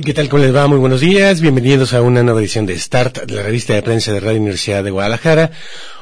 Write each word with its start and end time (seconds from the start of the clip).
¿Qué 0.00 0.14
tal? 0.14 0.30
¿Cómo 0.30 0.42
les 0.42 0.56
va? 0.56 0.66
Muy 0.68 0.78
buenos 0.78 1.02
días. 1.02 1.42
Bienvenidos 1.42 1.92
a 1.92 2.00
una 2.00 2.22
nueva 2.22 2.40
edición 2.40 2.64
de 2.64 2.78
Start, 2.78 3.30
la 3.30 3.42
revista 3.42 3.74
de 3.74 3.82
prensa 3.82 4.10
de 4.10 4.20
Radio 4.20 4.40
Universidad 4.40 4.82
de 4.82 4.90
Guadalajara. 4.90 5.50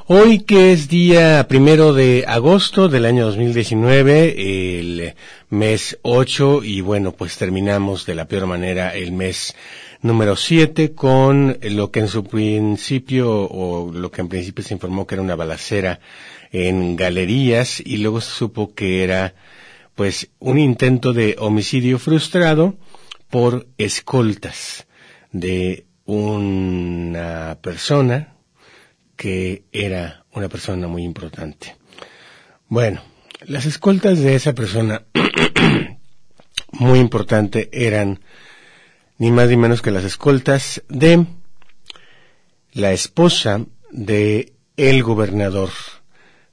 Hoy 0.06 0.40
que 0.40 0.70
es 0.70 0.88
día 0.88 1.44
primero 1.48 1.92
de 1.92 2.24
agosto 2.28 2.88
del 2.88 3.04
año 3.04 3.26
2019, 3.26 4.78
el 4.78 5.14
mes 5.48 5.98
8, 6.02 6.62
y 6.62 6.82
bueno, 6.82 7.10
pues 7.10 7.36
terminamos 7.36 8.06
de 8.06 8.14
la 8.14 8.28
peor 8.28 8.46
manera 8.46 8.94
el 8.94 9.10
mes 9.10 9.56
número 10.02 10.36
7 10.36 10.92
con 10.92 11.58
lo 11.60 11.90
que 11.90 11.98
en 11.98 12.08
su 12.08 12.22
principio, 12.22 13.28
o 13.28 13.90
lo 13.92 14.12
que 14.12 14.20
en 14.20 14.28
principio 14.28 14.62
se 14.62 14.74
informó 14.74 15.04
que 15.04 15.16
era 15.16 15.22
una 15.22 15.34
balacera 15.34 15.98
en 16.52 16.94
galerías, 16.94 17.80
y 17.84 17.96
luego 17.96 18.20
se 18.20 18.30
supo 18.30 18.72
que 18.72 19.02
era 19.02 19.34
pues 19.96 20.30
un 20.38 20.58
intento 20.58 21.12
de 21.12 21.34
homicidio 21.40 21.98
frustrado, 21.98 22.76
por 23.30 23.68
escoltas 23.78 24.86
de 25.32 25.86
una 26.04 27.58
persona 27.62 28.34
que 29.16 29.64
era 29.72 30.24
una 30.32 30.48
persona 30.48 30.88
muy 30.88 31.04
importante. 31.04 31.76
Bueno, 32.68 33.02
las 33.46 33.66
escoltas 33.66 34.18
de 34.18 34.34
esa 34.34 34.54
persona 34.54 35.04
muy 36.72 36.98
importante 36.98 37.68
eran 37.72 38.20
ni 39.18 39.30
más 39.30 39.48
ni 39.48 39.56
menos 39.56 39.82
que 39.82 39.90
las 39.90 40.04
escoltas 40.04 40.82
de 40.88 41.26
la 42.72 42.92
esposa 42.92 43.66
de 43.90 44.54
el 44.76 45.02
gobernador 45.02 45.70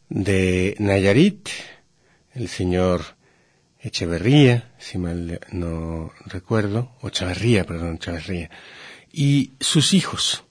de 0.10 0.76
Nayarit, 0.80 1.50
el 2.34 2.48
señor 2.48 3.17
Echeverría, 3.88 4.76
si 4.78 4.98
mal 4.98 5.40
no 5.54 6.12
recuerdo, 6.26 6.92
o 7.00 7.10
Chavarría, 7.10 7.64
perdón, 7.64 8.00
Chavarría, 8.00 8.50
y 9.14 9.54
sus 9.62 9.94
hijos. 9.94 10.44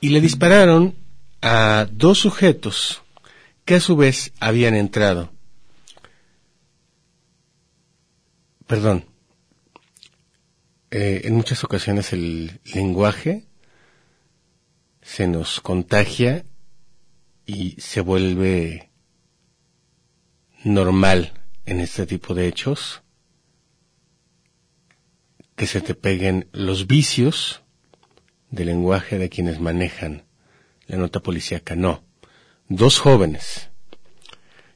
Y 0.00 0.08
le 0.08 0.20
dispararon 0.20 0.96
a 1.40 1.86
dos 1.88 2.18
sujetos 2.18 3.02
que 3.64 3.76
a 3.76 3.80
su 3.80 3.94
vez 3.94 4.32
habían 4.40 4.74
entrado. 4.74 5.32
Perdón. 8.66 9.04
Eh, 10.90 11.20
en 11.26 11.34
muchas 11.34 11.62
ocasiones 11.62 12.12
el 12.12 12.60
lenguaje 12.74 13.46
se 15.00 15.28
nos 15.28 15.60
contagia 15.60 16.44
y 17.46 17.80
se 17.80 18.00
vuelve 18.00 18.90
normal 20.64 21.37
en 21.68 21.80
este 21.80 22.06
tipo 22.06 22.34
de 22.34 22.48
hechos, 22.48 23.02
que 25.54 25.66
se 25.66 25.82
te 25.82 25.94
peguen 25.94 26.48
los 26.52 26.86
vicios 26.86 27.62
del 28.50 28.68
lenguaje 28.68 29.18
de 29.18 29.28
quienes 29.28 29.60
manejan 29.60 30.24
la 30.86 30.96
nota 30.96 31.20
policíaca. 31.20 31.76
No. 31.76 32.02
Dos 32.68 32.98
jóvenes 32.98 33.68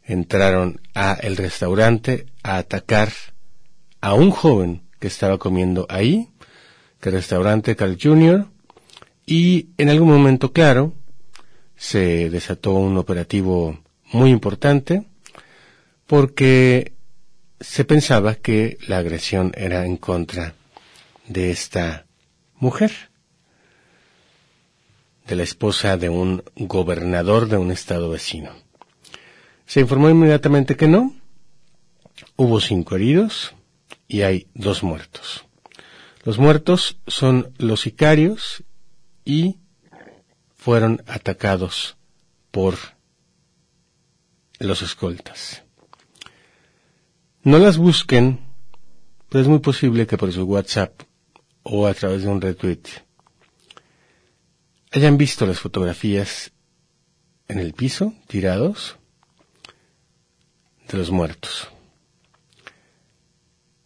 entraron 0.04 0.80
a 0.94 1.14
el 1.14 1.38
restaurante 1.38 2.26
a 2.42 2.58
atacar 2.58 3.10
a 4.02 4.12
un 4.12 4.30
joven 4.30 4.82
que 4.98 5.06
estaba 5.06 5.38
comiendo 5.38 5.86
ahí, 5.88 6.28
que 7.00 7.08
el 7.08 7.14
restaurante 7.14 7.74
Carl 7.74 7.96
Jr., 8.00 8.48
y 9.24 9.68
en 9.78 9.88
algún 9.88 10.08
momento, 10.08 10.52
claro, 10.52 10.94
se 11.76 12.28
desató 12.28 12.72
un 12.72 12.98
operativo 12.98 13.80
muy 14.12 14.30
importante 14.30 15.06
porque 16.06 16.92
se 17.60 17.84
pensaba 17.84 18.34
que 18.34 18.78
la 18.88 18.98
agresión 18.98 19.52
era 19.56 19.86
en 19.86 19.96
contra 19.96 20.54
de 21.28 21.50
esta 21.50 22.06
mujer, 22.56 22.92
de 25.26 25.36
la 25.36 25.42
esposa 25.44 25.96
de 25.96 26.08
un 26.08 26.42
gobernador 26.56 27.48
de 27.48 27.56
un 27.56 27.70
estado 27.70 28.10
vecino. 28.10 28.52
Se 29.66 29.80
informó 29.80 30.10
inmediatamente 30.10 30.76
que 30.76 30.88
no, 30.88 31.14
hubo 32.36 32.60
cinco 32.60 32.96
heridos 32.96 33.54
y 34.08 34.22
hay 34.22 34.48
dos 34.54 34.82
muertos. 34.82 35.44
Los 36.24 36.38
muertos 36.38 36.98
son 37.06 37.52
los 37.58 37.80
sicarios 37.80 38.64
y 39.24 39.58
fueron 40.54 41.02
atacados 41.06 41.96
por 42.50 42.76
los 44.58 44.82
escoltas. 44.82 45.61
No 47.44 47.58
las 47.58 47.76
busquen, 47.76 48.38
pero 49.28 49.42
es 49.42 49.48
muy 49.48 49.58
posible 49.58 50.06
que 50.06 50.16
por 50.16 50.32
su 50.32 50.44
WhatsApp 50.44 51.02
o 51.64 51.88
a 51.88 51.94
través 51.94 52.22
de 52.22 52.28
un 52.28 52.40
retweet 52.40 52.82
hayan 54.92 55.16
visto 55.16 55.44
las 55.44 55.58
fotografías 55.58 56.52
en 57.48 57.58
el 57.58 57.72
piso, 57.72 58.14
tirados, 58.28 58.96
de 60.88 60.98
los 60.98 61.10
muertos. 61.10 61.68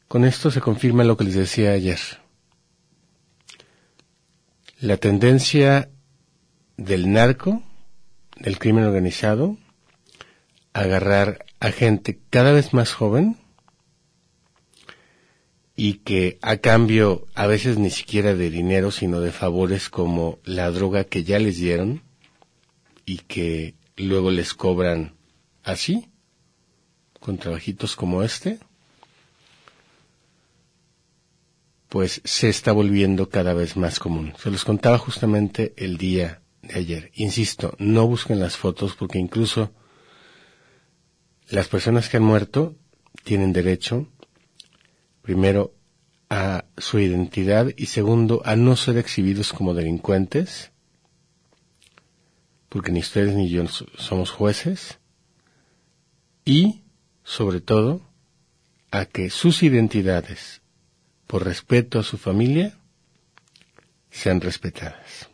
Con 0.06 0.26
esto 0.26 0.50
se 0.50 0.60
confirma 0.60 1.04
lo 1.04 1.16
que 1.16 1.24
les 1.24 1.34
decía 1.34 1.72
ayer. 1.72 2.00
La 4.80 4.98
tendencia 4.98 5.88
del 6.76 7.10
narco, 7.10 7.62
del 8.38 8.58
crimen 8.58 8.84
organizado, 8.84 9.56
a 10.74 10.80
agarrar 10.80 11.46
a 11.58 11.70
gente 11.70 12.20
cada 12.28 12.52
vez 12.52 12.74
más 12.74 12.92
joven, 12.92 13.38
y 15.76 15.98
que 15.98 16.38
a 16.40 16.56
cambio 16.56 17.26
a 17.34 17.46
veces 17.46 17.76
ni 17.78 17.90
siquiera 17.90 18.34
de 18.34 18.48
dinero, 18.48 18.90
sino 18.90 19.20
de 19.20 19.30
favores 19.30 19.90
como 19.90 20.38
la 20.44 20.70
droga 20.70 21.04
que 21.04 21.22
ya 21.22 21.38
les 21.38 21.58
dieron 21.58 22.02
y 23.04 23.18
que 23.18 23.74
luego 23.96 24.30
les 24.30 24.54
cobran 24.54 25.14
así, 25.62 26.08
con 27.20 27.36
trabajitos 27.36 27.94
como 27.94 28.22
este, 28.22 28.58
pues 31.88 32.22
se 32.24 32.48
está 32.48 32.72
volviendo 32.72 33.28
cada 33.28 33.52
vez 33.52 33.76
más 33.76 33.98
común. 33.98 34.32
Se 34.38 34.50
los 34.50 34.64
contaba 34.64 34.96
justamente 34.96 35.74
el 35.76 35.98
día 35.98 36.40
de 36.62 36.74
ayer. 36.78 37.10
Insisto, 37.14 37.74
no 37.78 38.06
busquen 38.06 38.40
las 38.40 38.56
fotos 38.56 38.94
porque 38.96 39.18
incluso 39.18 39.72
las 41.48 41.68
personas 41.68 42.08
que 42.08 42.16
han 42.16 42.22
muerto 42.22 42.76
tienen 43.24 43.52
derecho 43.52 44.08
primero, 45.26 45.74
a 46.30 46.66
su 46.78 47.00
identidad 47.00 47.72
y 47.76 47.86
segundo, 47.86 48.42
a 48.44 48.54
no 48.54 48.76
ser 48.76 48.96
exhibidos 48.96 49.52
como 49.52 49.74
delincuentes, 49.74 50.70
porque 52.68 52.92
ni 52.92 53.00
ustedes 53.00 53.34
ni 53.34 53.48
yo 53.48 53.66
somos 53.66 54.30
jueces, 54.30 55.00
y, 56.44 56.84
sobre 57.24 57.60
todo, 57.60 58.02
a 58.92 59.06
que 59.06 59.28
sus 59.30 59.64
identidades, 59.64 60.62
por 61.26 61.44
respeto 61.44 61.98
a 61.98 62.04
su 62.04 62.18
familia, 62.18 62.78
sean 64.12 64.40
respetadas. 64.40 65.28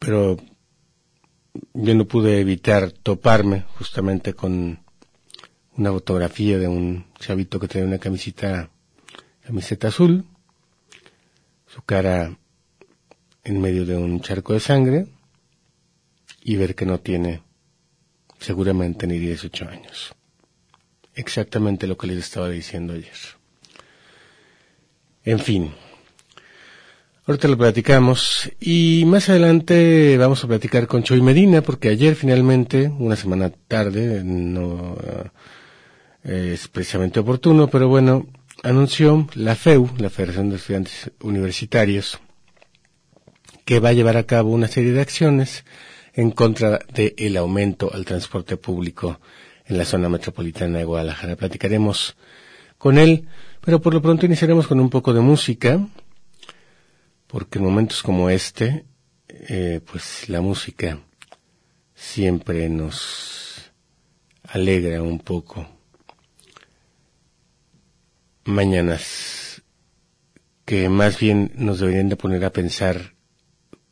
Pero 0.00 0.38
yo 1.72 1.94
no 1.94 2.04
pude 2.06 2.40
evitar 2.40 2.90
toparme 2.90 3.64
justamente 3.78 4.34
con 4.34 4.83
una 5.76 5.90
fotografía 5.90 6.58
de 6.58 6.68
un 6.68 7.06
chavito 7.18 7.58
que 7.58 7.68
trae 7.68 7.84
una 7.84 7.98
camiseta, 7.98 8.70
camiseta 9.44 9.88
azul, 9.88 10.24
su 11.66 11.82
cara 11.82 12.36
en 13.42 13.60
medio 13.60 13.84
de 13.84 13.96
un 13.96 14.20
charco 14.20 14.52
de 14.52 14.60
sangre 14.60 15.06
y 16.42 16.56
ver 16.56 16.74
que 16.74 16.86
no 16.86 17.00
tiene 17.00 17.42
seguramente 18.38 19.06
ni 19.06 19.18
18 19.18 19.68
años. 19.68 20.14
Exactamente 21.14 21.86
lo 21.86 21.96
que 21.96 22.06
les 22.06 22.18
estaba 22.18 22.48
diciendo 22.48 22.92
ayer. 22.92 23.12
En 25.24 25.38
fin, 25.38 25.72
ahorita 27.26 27.48
lo 27.48 27.56
platicamos 27.56 28.50
y 28.60 29.04
más 29.06 29.28
adelante 29.28 30.16
vamos 30.18 30.44
a 30.44 30.48
platicar 30.48 30.86
con 30.86 31.02
Choy 31.02 31.22
Medina 31.22 31.62
porque 31.62 31.88
ayer 31.88 32.14
finalmente, 32.14 32.88
una 32.88 33.16
semana 33.16 33.50
tarde, 33.50 34.22
no 34.22 34.96
es 36.24 36.68
precisamente 36.68 37.20
oportuno, 37.20 37.68
pero 37.68 37.88
bueno, 37.88 38.26
anunció 38.62 39.28
la 39.34 39.54
FEU, 39.54 39.90
la 39.98 40.10
Federación 40.10 40.50
de 40.50 40.56
Estudiantes 40.56 41.10
Universitarios, 41.20 42.18
que 43.64 43.78
va 43.78 43.90
a 43.90 43.92
llevar 43.92 44.16
a 44.16 44.24
cabo 44.24 44.50
una 44.50 44.68
serie 44.68 44.92
de 44.92 45.00
acciones 45.00 45.64
en 46.14 46.30
contra 46.30 46.80
del 46.94 47.36
aumento 47.36 47.92
al 47.92 48.04
transporte 48.04 48.56
público 48.56 49.20
en 49.66 49.78
la 49.78 49.84
zona 49.84 50.08
metropolitana 50.08 50.78
de 50.78 50.84
Guadalajara. 50.84 51.36
Platicaremos 51.36 52.16
con 52.78 52.98
él, 52.98 53.26
pero 53.60 53.80
por 53.80 53.94
lo 53.94 54.02
pronto 54.02 54.26
iniciaremos 54.26 54.66
con 54.66 54.80
un 54.80 54.90
poco 54.90 55.12
de 55.12 55.20
música, 55.20 55.86
porque 57.26 57.58
en 57.58 57.64
momentos 57.64 58.02
como 58.02 58.30
este, 58.30 58.84
eh, 59.28 59.80
pues 59.90 60.28
la 60.28 60.40
música 60.40 61.00
siempre 61.94 62.68
nos 62.68 63.72
alegra 64.44 65.02
un 65.02 65.18
poco. 65.18 65.73
Mañanas 68.46 69.62
que 70.66 70.90
más 70.90 71.18
bien 71.18 71.52
nos 71.54 71.80
deberían 71.80 72.10
de 72.10 72.16
poner 72.16 72.44
a 72.44 72.52
pensar 72.52 73.14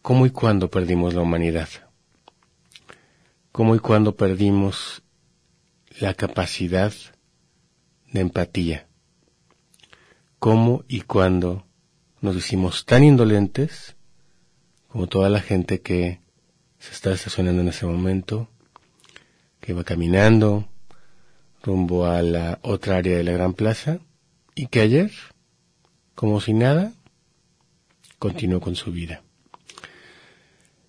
cómo 0.03 0.27
y 0.27 0.31
cuándo 0.31 0.71
perdimos 0.71 1.15
la 1.15 1.23
humanidad, 1.23 1.71
cómo 3.51 3.75
y 3.75 3.79
cuándo 3.79 4.15
perdimos 4.15 5.03
la 6.01 6.13
capacidad 6.13 6.93
de 8.13 8.21
empatía, 8.21 8.89
cómo 10.39 10.85
y 10.87 11.01
cuándo 11.01 11.67
nos 12.21 12.37
hicimos 12.37 12.85
tan 12.85 13.05
indolentes 13.05 13.97
como 14.89 15.07
toda 15.07 15.31
la 15.31 15.41
gente 15.41 15.81
que 15.81 16.21
se 16.79 16.93
está 16.93 17.11
estacionando 17.13 17.63
en 17.63 17.69
ese 17.69 17.87
momento, 17.87 18.51
que 19.61 19.73
va 19.73 19.83
caminando 19.83 20.69
rumbo 21.63 22.05
a 22.05 22.21
la 22.21 22.59
otra 22.61 22.99
área 22.99 23.17
de 23.17 23.25
la 23.25 23.33
gran 23.33 23.55
plaza 23.55 24.01
y 24.55 24.67
que 24.67 24.81
ayer, 24.81 25.11
como 26.15 26.41
si 26.41 26.53
nada, 26.53 26.93
continuó 28.19 28.61
con 28.61 28.77
su 28.77 28.93
vida. 28.93 29.23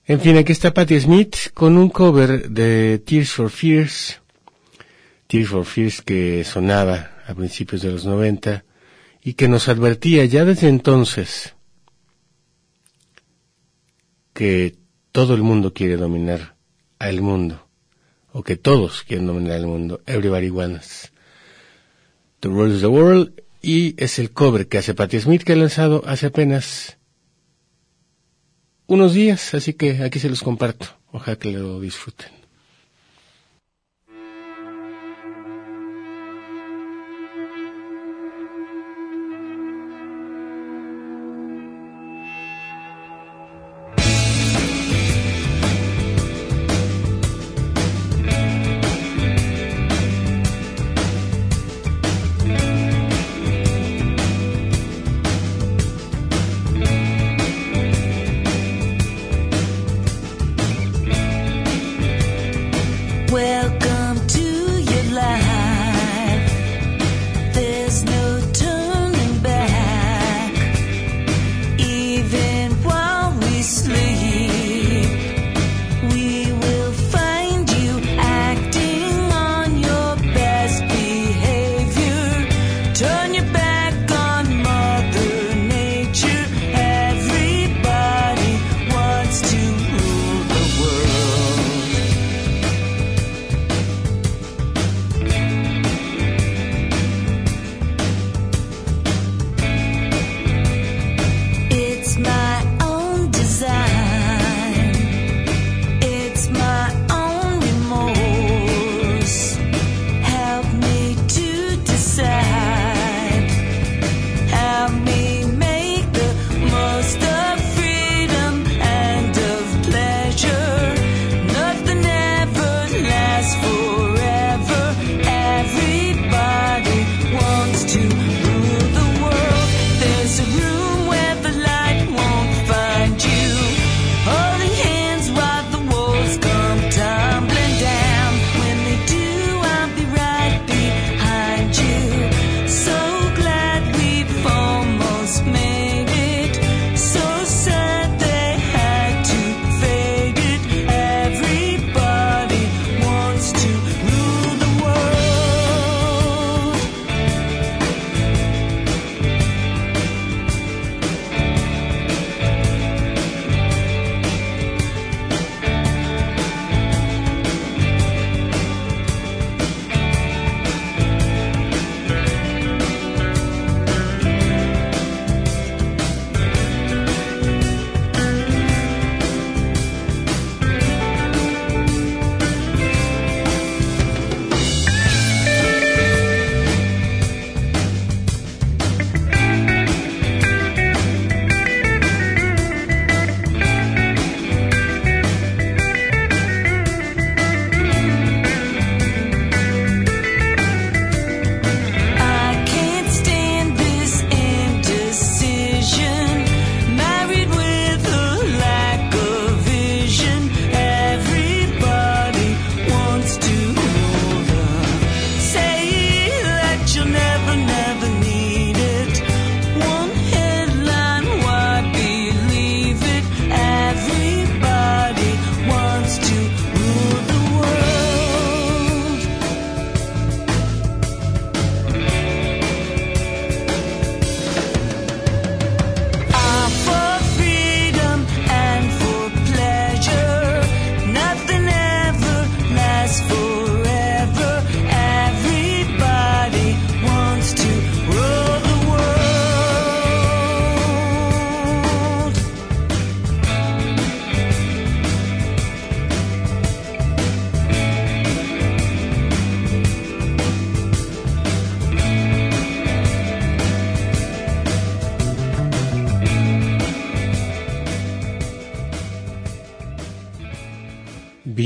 En 0.06 0.19
fin, 0.19 0.38
aquí 0.38 0.51
está 0.51 0.74
Patti 0.74 1.00
Smith 1.00 1.36
con 1.54 1.77
un 1.77 1.89
cover 1.89 2.50
de 2.50 3.00
Tears 3.00 3.31
for 3.31 3.50
Fears, 3.50 4.21
Tears 5.27 5.50
for 5.50 5.65
Fears 5.65 6.01
que 6.01 6.44
sonaba 6.44 7.12
a 7.25 7.33
principios 7.33 7.81
de 7.81 7.92
los 7.92 8.06
90 8.06 8.65
y 9.24 9.36
que 9.36 9.48
nos 9.48 9.69
advertía 9.69 10.25
ya 10.25 10.44
desde 10.44 10.68
entonces 10.68 11.56
que 14.33 14.75
todo 15.13 15.36
el 15.36 15.42
mundo 15.42 15.74
quiere 15.74 15.95
dominar 15.95 16.56
al 17.00 17.21
mundo, 17.21 17.68
o 18.31 18.44
que 18.44 18.57
todos 18.57 19.04
quieren 19.04 19.27
dominar 19.27 19.57
al 19.57 19.68
mundo. 19.68 20.01
Everybody 20.06 20.50
wants 20.50 21.12
the 22.42 22.50
world 22.50 22.74
is 22.75 22.81
the 22.81 22.88
world, 22.88 23.42
y 23.63 23.95
es 23.98 24.19
el 24.19 24.31
cover 24.31 24.68
que 24.68 24.77
hace 24.77 24.94
Patti 24.94 25.19
Smith 25.21 25.44
que 25.44 25.54
ha 25.54 25.56
lanzado 25.56 26.04
hace 26.06 26.27
apenas 26.27 26.98
unos 28.86 29.13
días, 29.13 29.54
así 29.54 29.74
que 29.74 30.04
aquí 30.04 30.19
se 30.19 30.30
los 30.30 30.44
comparto. 30.44 30.86
Ojalá 31.12 31.38
que 31.38 31.51
lo 31.51 31.80
disfruten. 31.80 32.42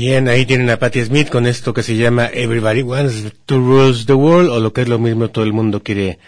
Bien, 0.00 0.28
ahí 0.28 0.46
tienen 0.46 0.70
a 0.70 0.78
Patti 0.78 1.02
Smith 1.02 1.28
con 1.28 1.44
esto 1.44 1.74
que 1.74 1.82
se 1.82 1.96
llama 1.96 2.30
Everybody 2.32 2.82
Wants 2.82 3.32
to 3.46 3.56
Rule 3.56 3.92
the 4.06 4.12
World, 4.12 4.48
o 4.48 4.60
lo 4.60 4.72
que 4.72 4.82
es 4.82 4.88
lo 4.88 5.00
mismo, 5.00 5.28
todo 5.30 5.42
el 5.42 5.52
mundo 5.52 5.82
quiere 5.82 6.20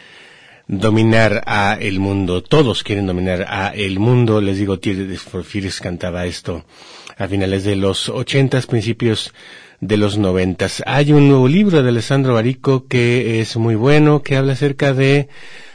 dominar 0.66 1.44
a 1.46 1.78
el 1.80 2.00
mundo. 2.00 2.42
Todos 2.42 2.82
quieren 2.82 3.06
dominar 3.06 3.46
a 3.48 3.68
el 3.68 4.00
mundo. 4.00 4.40
Les 4.40 4.58
digo, 4.58 4.80
Tears 4.80 5.20
for 5.20 5.44
cantaba 5.80 6.26
esto 6.26 6.64
a 7.16 7.28
finales 7.28 7.62
de 7.62 7.76
los 7.76 8.08
ochentas, 8.08 8.66
principios 8.66 9.32
de 9.78 9.96
los 9.98 10.18
noventas. 10.18 10.82
Hay 10.84 11.12
un 11.12 11.28
nuevo 11.28 11.46
libro 11.46 11.80
de 11.80 11.90
Alessandro 11.90 12.34
Barico 12.34 12.88
que 12.88 13.40
es 13.40 13.56
muy 13.56 13.76
bueno, 13.76 14.24
que 14.24 14.36
habla 14.36 14.54
acerca 14.54 14.94
de, 14.94 15.28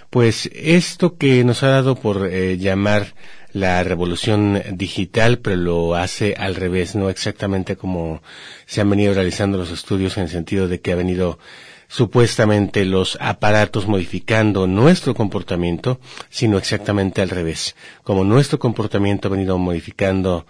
pues, 0.10 0.50
esto 0.54 1.16
que 1.16 1.46
nos 1.46 1.64
ha 1.64 1.70
dado 1.70 1.96
por 1.96 2.28
eh, 2.30 2.58
llamar 2.58 3.14
la 3.56 3.82
revolución 3.86 4.62
digital, 4.74 5.40
pero 5.40 5.56
lo 5.56 5.96
hace 5.96 6.36
al 6.38 6.56
revés, 6.56 6.94
no 6.94 7.10
exactamente 7.10 7.78
como 7.78 8.22
se 8.66 8.82
han 8.82 8.90
venido 8.90 9.14
realizando 9.14 9.58
los 9.58 9.72
estudios 9.72 10.18
en 10.18 10.24
el 10.24 10.30
sentido 10.30 10.68
de 10.68 10.82
que 10.82 10.92
ha 10.92 10.98
venido 10.98 11.40
supuestamente 11.88 12.84
los 12.84 13.18
aparatos 13.22 13.88
modificando 13.88 14.68
nuestro 14.68 15.16
comportamiento, 15.16 16.02
sino 16.30 16.58
exactamente 16.58 17.22
al 17.22 17.30
revés. 17.30 17.78
Como 18.04 18.26
nuestro 18.26 18.60
comportamiento 18.60 19.30
ha 19.30 19.32
venido 19.32 19.58
modificando 19.58 20.46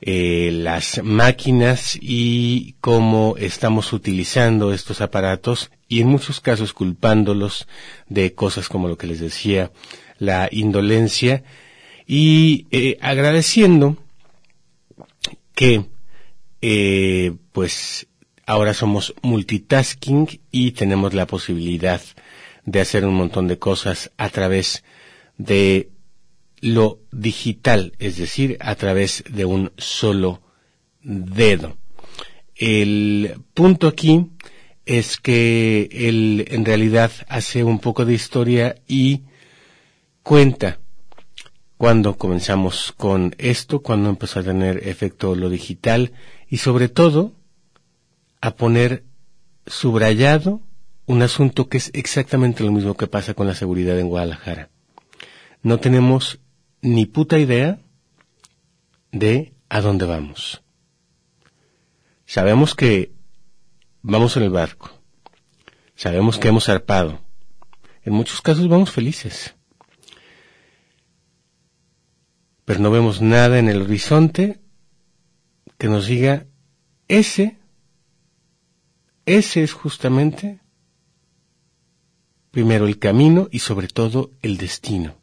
eh, 0.00 0.50
las 0.50 1.02
máquinas 1.04 1.98
y 2.00 2.74
cómo 2.80 3.34
estamos 3.36 3.92
utilizando 3.92 4.72
estos 4.72 5.02
aparatos 5.02 5.70
y 5.88 6.00
en 6.00 6.08
muchos 6.08 6.40
casos 6.40 6.72
culpándolos 6.72 7.68
de 8.08 8.32
cosas 8.32 8.70
como 8.70 8.88
lo 8.88 8.96
que 8.96 9.08
les 9.08 9.20
decía, 9.20 9.72
la 10.18 10.48
indolencia 10.50 11.42
y 12.12 12.66
eh, 12.72 12.98
agradeciendo 13.00 13.96
que 15.54 15.84
eh, 16.60 17.32
pues 17.52 18.08
ahora 18.46 18.74
somos 18.74 19.14
multitasking 19.22 20.40
y 20.50 20.72
tenemos 20.72 21.14
la 21.14 21.28
posibilidad 21.28 22.00
de 22.64 22.80
hacer 22.80 23.04
un 23.04 23.14
montón 23.14 23.46
de 23.46 23.60
cosas 23.60 24.10
a 24.16 24.28
través 24.28 24.82
de 25.38 25.90
lo 26.60 26.98
digital, 27.12 27.92
es 28.00 28.16
decir, 28.16 28.56
a 28.58 28.74
través 28.74 29.22
de 29.30 29.44
un 29.44 29.70
solo 29.78 30.42
dedo. 31.02 31.76
El 32.56 33.36
punto 33.54 33.86
aquí 33.86 34.32
es 34.84 35.16
que 35.16 35.88
él 35.92 36.44
en 36.48 36.64
realidad 36.64 37.12
hace 37.28 37.62
un 37.62 37.78
poco 37.78 38.04
de 38.04 38.14
historia 38.14 38.82
y 38.88 39.22
cuenta 40.24 40.79
cuando 41.80 42.18
comenzamos 42.18 42.92
con 42.94 43.34
esto, 43.38 43.80
cuando 43.80 44.10
empezó 44.10 44.40
a 44.40 44.42
tener 44.42 44.86
efecto 44.86 45.34
lo 45.34 45.48
digital 45.48 46.12
y 46.46 46.58
sobre 46.58 46.90
todo 46.90 47.32
a 48.42 48.50
poner 48.50 49.06
subrayado 49.66 50.60
un 51.06 51.22
asunto 51.22 51.70
que 51.70 51.78
es 51.78 51.90
exactamente 51.94 52.64
lo 52.64 52.70
mismo 52.70 52.98
que 52.98 53.06
pasa 53.06 53.32
con 53.32 53.46
la 53.46 53.54
seguridad 53.54 53.98
en 53.98 54.10
Guadalajara. 54.10 54.68
No 55.62 55.80
tenemos 55.80 56.40
ni 56.82 57.06
puta 57.06 57.38
idea 57.38 57.80
de 59.10 59.54
a 59.70 59.80
dónde 59.80 60.04
vamos. 60.04 60.62
Sabemos 62.26 62.74
que 62.74 63.14
vamos 64.02 64.36
en 64.36 64.42
el 64.42 64.50
barco. 64.50 64.90
Sabemos 65.94 66.38
que 66.38 66.48
hemos 66.48 66.66
zarpado. 66.66 67.22
En 68.04 68.12
muchos 68.12 68.42
casos 68.42 68.68
vamos 68.68 68.90
felices 68.90 69.54
pero 72.70 72.82
no 72.82 72.92
vemos 72.92 73.20
nada 73.20 73.58
en 73.58 73.68
el 73.68 73.82
horizonte 73.82 74.60
que 75.76 75.88
nos 75.88 76.06
diga 76.06 76.46
ese, 77.08 77.56
ese 79.26 79.64
es 79.64 79.72
justamente 79.72 80.60
primero 82.52 82.86
el 82.86 83.00
camino 83.00 83.48
y 83.50 83.58
sobre 83.58 83.88
todo 83.88 84.30
el 84.40 84.56
destino. 84.56 85.16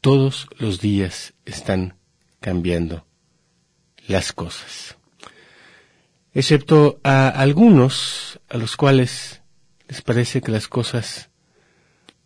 Todos 0.00 0.48
los 0.56 0.80
días 0.80 1.34
están 1.44 1.98
cambiando 2.40 3.04
las 4.08 4.32
cosas. 4.32 4.96
Excepto 6.32 7.00
a 7.04 7.28
algunos 7.28 8.40
a 8.48 8.56
los 8.56 8.78
cuales 8.78 9.42
les 9.88 10.00
parece 10.00 10.40
que 10.40 10.52
las 10.52 10.68
cosas 10.68 11.28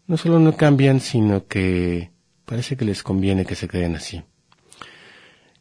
no 0.06 0.16
solo 0.16 0.38
no 0.38 0.56
cambian, 0.56 1.00
sino 1.00 1.49
que 1.49 2.14
Parece 2.46 2.76
que 2.76 2.84
les 2.86 3.02
conviene 3.02 3.44
que 3.44 3.56
se 3.56 3.68
queden 3.68 3.96
así. 3.96 4.22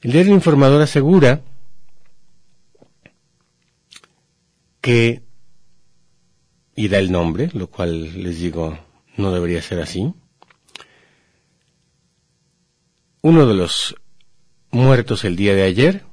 El 0.01 0.11
diario 0.11 0.33
informador 0.33 0.81
asegura 0.81 1.41
que, 4.79 5.23
y 6.75 6.87
da 6.87 6.99
el 6.99 7.11
nombre, 7.11 7.49
lo 7.53 7.71
cual 7.71 8.21
les 8.21 8.39
digo 8.39 8.77
no 9.17 9.31
debería 9.31 9.61
ser 9.61 9.81
así, 9.81 10.13
uno 13.21 13.47
de 13.47 13.55
los 13.55 13.95
muertos 14.69 15.25
el 15.25 15.35
día 15.35 15.55
de 15.55 15.63
ayer 15.63 16.05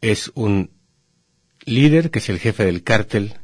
es 0.00 0.32
un 0.34 0.72
líder 1.64 2.10
que 2.10 2.18
es 2.18 2.28
el 2.28 2.40
jefe 2.40 2.64
del 2.64 2.82
cártel 2.82 3.34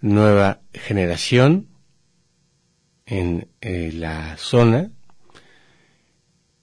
Nueva 0.00 0.60
Generación, 0.72 1.68
en 3.08 3.48
eh, 3.60 3.90
la 3.94 4.36
zona 4.36 4.90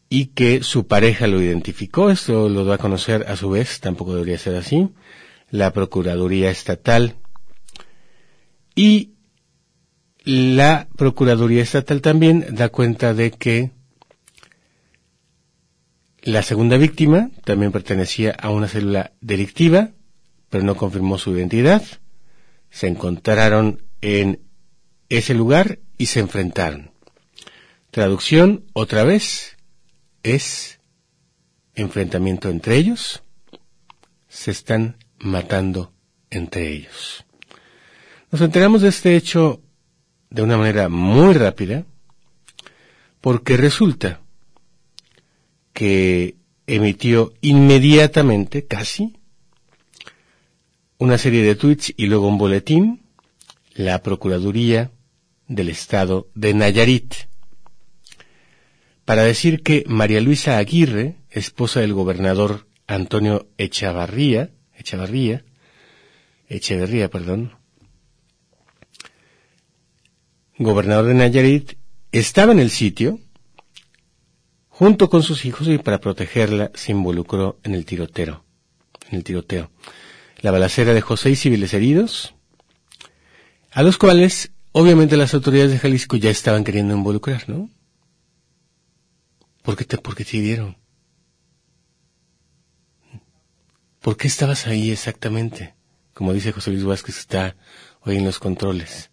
y 0.09 0.27
que 0.27 0.61
su 0.63 0.85
pareja 0.87 1.27
lo 1.27 1.41
identificó, 1.41 2.11
esto 2.11 2.47
lo 2.47 2.63
da 2.63 2.75
a 2.75 2.77
conocer 2.77 3.25
a 3.27 3.35
su 3.35 3.49
vez, 3.49 3.79
tampoco 3.79 4.13
debería 4.13 4.37
ser 4.37 4.55
así, 4.55 4.89
la 5.49 5.73
Procuraduría 5.73 6.51
Estatal 6.51 7.15
y 8.75 9.13
la 10.23 10.87
Procuraduría 10.95 11.63
Estatal 11.63 12.01
también 12.01 12.45
da 12.51 12.69
cuenta 12.69 13.13
de 13.13 13.31
que 13.31 13.71
la 16.21 16.43
segunda 16.43 16.77
víctima 16.77 17.31
también 17.43 17.71
pertenecía 17.71 18.31
a 18.31 18.51
una 18.51 18.67
célula 18.67 19.13
delictiva, 19.21 19.91
pero 20.49 20.63
no 20.63 20.75
confirmó 20.75 21.17
su 21.17 21.35
identidad. 21.35 21.83
Se 22.69 22.87
encontraron 22.87 23.83
en 24.01 24.39
ese 25.09 25.33
lugar 25.33 25.79
y 25.97 26.07
se 26.07 26.19
enfrentaron. 26.19 26.91
Traducción, 27.91 28.65
otra 28.73 29.03
vez, 29.03 29.57
es 30.23 30.79
enfrentamiento 31.75 32.49
entre 32.49 32.77
ellos, 32.77 33.23
se 34.27 34.51
están 34.51 34.97
matando 35.19 35.93
entre 36.29 36.71
ellos. 36.71 37.25
Nos 38.31 38.41
enteramos 38.41 38.81
de 38.81 38.89
este 38.89 39.15
hecho 39.15 39.61
de 40.29 40.41
una 40.41 40.57
manera 40.57 40.89
muy 40.89 41.33
rápida, 41.33 41.85
porque 43.21 43.57
resulta 43.57 44.21
que 45.73 46.35
emitió 46.67 47.33
inmediatamente, 47.41 48.65
casi, 48.65 49.17
una 50.97 51.17
serie 51.17 51.43
de 51.43 51.55
tweets 51.55 51.93
y 51.95 52.07
luego 52.07 52.27
un 52.27 52.37
boletín, 52.37 53.03
la 53.73 54.01
Procuraduría 54.01 54.91
del 55.47 55.69
estado 55.69 56.27
de 56.35 56.53
Nayarit, 56.53 57.13
para 59.05 59.23
decir 59.23 59.61
que 59.61 59.83
María 59.87 60.21
Luisa 60.21 60.57
Aguirre, 60.57 61.15
esposa 61.29 61.81
del 61.81 61.93
gobernador 61.93 62.67
Antonio 62.87 63.47
Echavarría, 63.57 64.51
Echavarría, 64.75 65.45
Echeverría, 66.47 67.09
perdón, 67.09 67.53
gobernador 70.57 71.05
de 71.05 71.13
Nayarit, 71.13 71.73
estaba 72.11 72.51
en 72.51 72.59
el 72.59 72.69
sitio 72.69 73.19
junto 74.69 75.09
con 75.09 75.23
sus 75.23 75.45
hijos 75.45 75.67
y 75.67 75.77
para 75.77 75.99
protegerla 75.99 76.71
se 76.73 76.91
involucró 76.91 77.59
en 77.63 77.75
el 77.75 77.85
tiroteo. 77.85 78.43
En 79.09 79.17
el 79.17 79.23
tiroteo. 79.23 79.71
La 80.41 80.51
balacera 80.51 80.93
dejó 80.93 81.15
seis 81.15 81.39
civiles 81.39 81.73
heridos, 81.73 82.35
a 83.71 83.83
los 83.83 83.97
cuales 83.97 84.51
Obviamente 84.77 85.15
las 85.15 85.33
autoridades 85.33 85.71
de 85.71 85.79
Jalisco 85.79 86.17
ya 86.17 86.29
estaban 86.29 86.65
queriendo 86.65 86.93
involucrar, 86.93 87.47
¿no? 87.47 87.69
¿Por 89.61 89.77
qué 89.77 89.85
te, 89.85 89.97
por 89.97 90.17
qué 90.17 90.25
te 90.25 90.41
dieron? 90.41 90.75
¿Por 94.01 94.17
qué 94.17 94.27
estabas 94.27 94.67
ahí 94.67 94.91
exactamente? 94.91 95.75
Como 96.13 96.33
dice 96.33 96.51
José 96.51 96.71
Luis 96.71 96.83
Vázquez, 96.83 97.19
está 97.19 97.55
hoy 98.01 98.17
en 98.17 98.25
los 98.25 98.37
controles. 98.37 99.11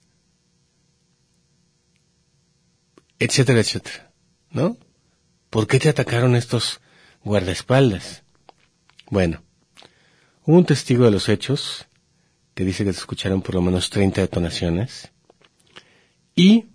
Etcétera, 3.20 3.60
etcétera. 3.60 4.12
¿No? 4.50 4.76
¿Por 5.48 5.68
qué 5.68 5.78
te 5.78 5.88
atacaron 5.88 6.34
estos 6.34 6.80
guardaespaldas? 7.22 8.24
Bueno, 9.10 9.44
hubo 10.44 10.56
un 10.56 10.66
testigo 10.66 11.04
de 11.04 11.12
los 11.12 11.28
hechos 11.28 11.86
que 12.54 12.64
dice 12.64 12.84
que 12.84 12.92
se 12.92 12.98
escucharon 12.98 13.42
por 13.42 13.54
lo 13.54 13.62
menos 13.62 13.90
30 13.90 14.22
detonaciones 14.22 15.12
y 16.34 16.66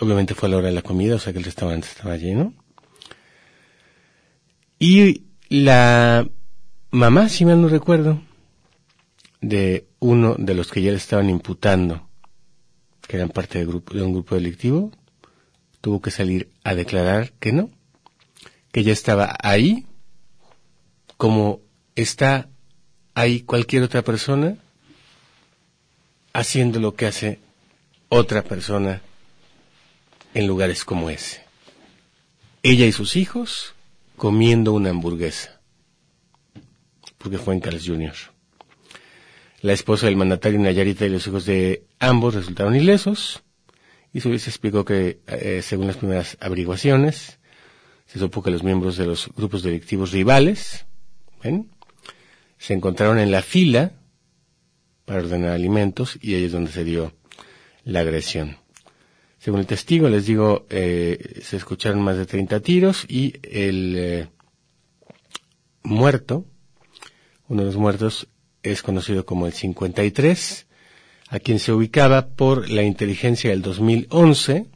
obviamente 0.00 0.34
fue 0.34 0.48
a 0.48 0.50
la 0.50 0.56
hora 0.58 0.66
de 0.68 0.74
la 0.74 0.82
comida, 0.82 1.16
o 1.16 1.18
sea 1.18 1.32
que 1.32 1.38
el 1.38 1.44
restaurante 1.44 1.86
estaba 1.86 2.16
lleno. 2.16 2.54
Y 4.78 5.22
la 5.48 6.28
mamá, 6.90 7.28
si 7.28 7.44
mal 7.44 7.60
no 7.60 7.68
recuerdo, 7.68 8.20
de 9.40 9.86
uno 10.00 10.34
de 10.38 10.54
los 10.54 10.70
que 10.70 10.82
ya 10.82 10.90
le 10.90 10.96
estaban 10.96 11.30
imputando, 11.30 12.08
que 13.06 13.16
eran 13.16 13.28
parte 13.28 13.58
de, 13.58 13.66
grupo, 13.66 13.94
de 13.94 14.02
un 14.02 14.12
grupo 14.12 14.34
delictivo, 14.34 14.90
tuvo 15.80 16.00
que 16.00 16.10
salir 16.10 16.50
a 16.64 16.74
declarar 16.74 17.32
que 17.32 17.52
no, 17.52 17.70
que 18.72 18.82
ya 18.82 18.92
estaba 18.92 19.36
ahí, 19.40 19.86
como 21.16 21.60
está 21.94 22.48
ahí 23.14 23.42
cualquier 23.42 23.82
otra 23.82 24.02
persona, 24.02 24.56
haciendo 26.32 26.80
lo 26.80 26.94
que 26.94 27.06
hace 27.06 27.38
otra 28.14 28.44
persona 28.44 29.00
en 30.34 30.46
lugares 30.46 30.84
como 30.84 31.08
ese. 31.08 31.40
Ella 32.62 32.84
y 32.84 32.92
sus 32.92 33.16
hijos 33.16 33.72
comiendo 34.18 34.74
una 34.74 34.90
hamburguesa, 34.90 35.62
porque 37.16 37.38
fue 37.38 37.54
en 37.54 37.60
Carl's 37.60 37.86
Jr. 37.86 38.12
La 39.62 39.72
esposa 39.72 40.06
del 40.06 40.16
mandatario 40.16 40.60
Nayarita 40.60 41.06
y 41.06 41.08
los 41.08 41.26
hijos 41.26 41.46
de 41.46 41.86
ambos 42.00 42.34
resultaron 42.34 42.76
ilesos, 42.76 43.44
y 44.12 44.20
se 44.20 44.28
explicó 44.34 44.84
que, 44.84 45.20
eh, 45.26 45.62
según 45.62 45.86
las 45.86 45.96
primeras 45.96 46.36
averiguaciones, 46.38 47.38
se 48.04 48.18
supo 48.18 48.42
que 48.42 48.50
los 48.50 48.62
miembros 48.62 48.98
de 48.98 49.06
los 49.06 49.30
grupos 49.34 49.62
delictivos 49.62 50.12
rivales, 50.12 50.84
se 52.58 52.74
encontraron 52.74 53.18
en 53.18 53.30
la 53.30 53.40
fila 53.40 53.92
para 55.06 55.20
ordenar 55.20 55.52
alimentos 55.52 56.18
y 56.20 56.34
ahí 56.34 56.44
es 56.44 56.52
donde 56.52 56.72
se 56.72 56.84
dio 56.84 57.14
la 57.84 58.00
agresión. 58.00 58.56
Según 59.38 59.60
el 59.60 59.66
testigo, 59.66 60.08
les 60.08 60.26
digo, 60.26 60.66
eh, 60.70 61.40
se 61.42 61.56
escucharon 61.56 62.00
más 62.00 62.16
de 62.16 62.26
30 62.26 62.60
tiros 62.60 63.04
y 63.08 63.34
el 63.42 63.94
eh, 63.98 64.28
muerto, 65.82 66.46
uno 67.48 67.62
de 67.62 67.66
los 67.66 67.76
muertos, 67.76 68.28
es 68.62 68.82
conocido 68.82 69.26
como 69.26 69.46
el 69.46 69.52
53, 69.52 70.66
a 71.28 71.40
quien 71.40 71.58
se 71.58 71.72
ubicaba 71.72 72.28
por 72.28 72.70
la 72.70 72.84
inteligencia 72.84 73.50
del 73.50 73.62
2011, 73.62 74.66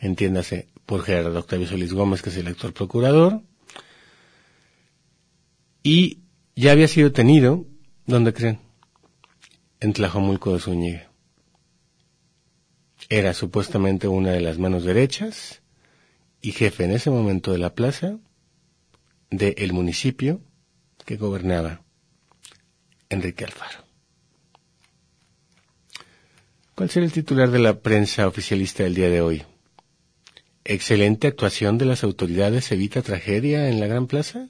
entiéndase 0.00 0.68
por 0.86 1.02
Gerardo 1.02 1.40
Octavio 1.40 1.66
Solís 1.66 1.92
Gómez, 1.92 2.22
que 2.22 2.30
es 2.30 2.36
el 2.36 2.46
actual 2.46 2.72
procurador, 2.72 3.42
y 5.82 6.20
ya 6.54 6.70
había 6.70 6.86
sido 6.86 7.10
tenido, 7.10 7.66
¿dónde 8.06 8.32
creen? 8.32 8.60
En 9.80 9.92
Tlajomulco 9.92 10.52
de 10.52 10.60
Zúñiga 10.60 11.11
era 13.12 13.34
supuestamente 13.34 14.08
una 14.08 14.30
de 14.30 14.40
las 14.40 14.56
manos 14.56 14.84
derechas 14.84 15.60
y 16.40 16.52
jefe 16.52 16.84
en 16.84 16.92
ese 16.92 17.10
momento 17.10 17.52
de 17.52 17.58
la 17.58 17.74
plaza 17.74 18.18
del 19.30 19.72
municipio 19.74 20.40
que 21.04 21.18
gobernaba 21.18 21.82
Enrique 23.10 23.44
Alfaro. 23.44 23.84
¿Cuál 26.74 26.88
será 26.88 27.04
el 27.04 27.12
titular 27.12 27.50
de 27.50 27.58
la 27.58 27.80
prensa 27.80 28.26
oficialista 28.26 28.82
del 28.82 28.94
día 28.94 29.10
de 29.10 29.20
hoy? 29.20 29.42
¿Excelente 30.64 31.26
actuación 31.26 31.76
de 31.76 31.84
las 31.84 32.04
autoridades 32.04 32.72
evita 32.72 33.02
tragedia 33.02 33.68
en 33.68 33.78
la 33.78 33.88
Gran 33.88 34.06
Plaza? 34.06 34.48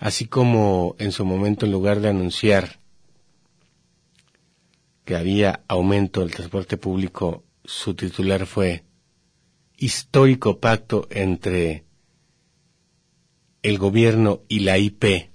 Así 0.00 0.26
como 0.26 0.96
en 0.98 1.12
su 1.12 1.24
momento 1.24 1.66
en 1.66 1.72
lugar 1.72 2.00
de 2.00 2.08
anunciar 2.08 2.79
que 5.10 5.16
había 5.16 5.64
aumento 5.66 6.20
del 6.20 6.30
transporte 6.30 6.76
público, 6.76 7.42
su 7.64 7.94
titular 7.94 8.46
fue 8.46 8.84
Histórico 9.76 10.60
pacto 10.60 11.08
entre 11.10 11.82
el 13.60 13.76
gobierno 13.76 14.42
y 14.46 14.60
la 14.60 14.78
IP 14.78 15.28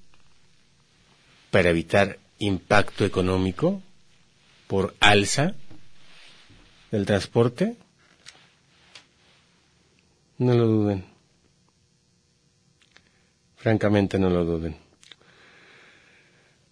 para 1.52 1.72
evitar 1.72 2.20
impacto 2.40 3.04
económico 3.04 3.84
por 4.68 4.96
alza 5.02 5.56
del 6.90 7.06
transporte? 7.06 7.76
No 10.38 10.54
lo 10.54 10.68
duden. 10.68 11.04
Francamente 13.58 14.18
no 14.20 14.30
lo 14.30 14.46
duden. 14.46 14.78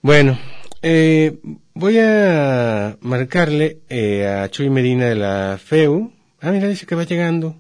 Bueno, 0.02 0.40
eh, 0.82 1.38
voy 1.74 1.98
a 2.00 2.98
marcarle 3.02 3.82
eh, 3.90 4.28
a 4.28 4.50
Chuy 4.50 4.70
Medina 4.70 5.06
de 5.06 5.16
la 5.16 5.58
FEU. 5.58 6.14
Ah, 6.42 6.52
mira, 6.52 6.68
dice 6.68 6.86
que 6.86 6.96
va 6.96 7.04
llegando. 7.04 7.60